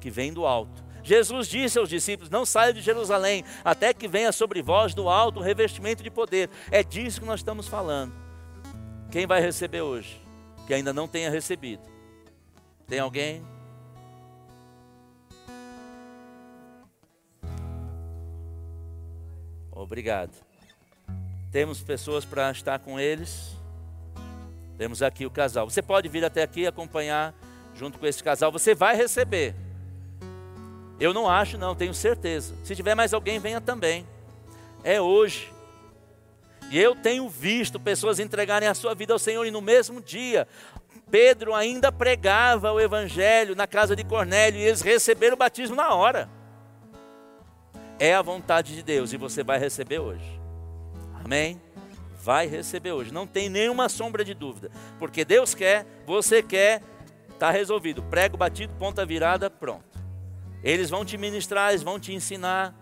[0.00, 0.84] que vem do alto.
[1.02, 5.40] Jesus disse aos discípulos: Não saia de Jerusalém até que venha sobre vós do alto
[5.40, 6.48] o revestimento de poder.
[6.70, 8.14] É disso que nós estamos falando.
[9.10, 10.22] Quem vai receber hoje?
[10.68, 11.97] Que ainda não tenha recebido
[12.88, 13.44] tem alguém?
[19.70, 20.32] Obrigado.
[21.52, 23.54] Temos pessoas para estar com eles.
[24.78, 25.68] Temos aqui o casal.
[25.68, 27.34] Você pode vir até aqui acompanhar
[27.74, 28.50] junto com esse casal.
[28.50, 29.54] Você vai receber.
[30.98, 32.54] Eu não acho, não, tenho certeza.
[32.64, 34.06] Se tiver mais alguém, venha também.
[34.82, 35.52] É hoje.
[36.70, 40.46] E eu tenho visto pessoas entregarem a sua vida ao Senhor e no mesmo dia
[41.10, 45.94] Pedro ainda pregava o evangelho na casa de Cornélio e eles receberam o batismo na
[45.94, 46.28] hora.
[47.98, 50.40] É a vontade de Deus e você vai receber hoje.
[51.24, 51.60] Amém?
[52.22, 53.12] Vai receber hoje.
[53.12, 54.70] Não tem nenhuma sombra de dúvida.
[54.98, 56.82] Porque Deus quer, você quer,
[57.30, 58.02] está resolvido.
[58.02, 59.98] Prego batido, ponta virada, pronto.
[60.62, 62.74] Eles vão te ministrar, eles vão te ensinar.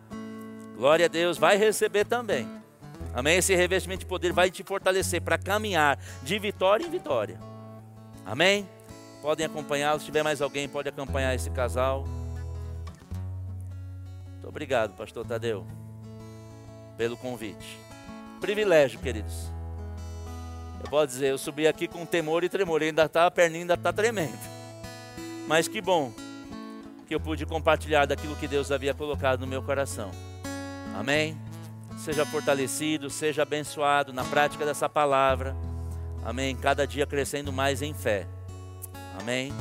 [0.77, 2.47] Glória a Deus, vai receber também.
[3.15, 3.39] Amém?
[3.39, 7.39] Esse revestimento de poder vai te fortalecer para caminhar de vitória em vitória.
[8.27, 8.69] Amém?
[9.23, 10.01] Podem acompanhá-lo.
[10.01, 12.05] Se tiver mais alguém, pode acompanhar esse casal.
[14.33, 15.65] Muito obrigado, pastor Tadeu,
[16.99, 17.79] pelo convite.
[18.41, 19.51] Privilégio, queridos.
[20.83, 23.75] Eu posso dizer, eu subi aqui com temor e tremor, ainda tá, a perninha ainda
[23.75, 24.39] está tremendo.
[25.47, 26.13] Mas que bom
[27.07, 30.11] que eu pude compartilhar daquilo que Deus havia colocado no meu coração.
[30.95, 31.37] Amém?
[31.99, 35.57] Seja fortalecido, seja abençoado na prática dessa palavra.
[36.27, 36.57] Amém.
[36.57, 38.27] Cada dia crescendo mais em fé.
[39.21, 39.53] Amém.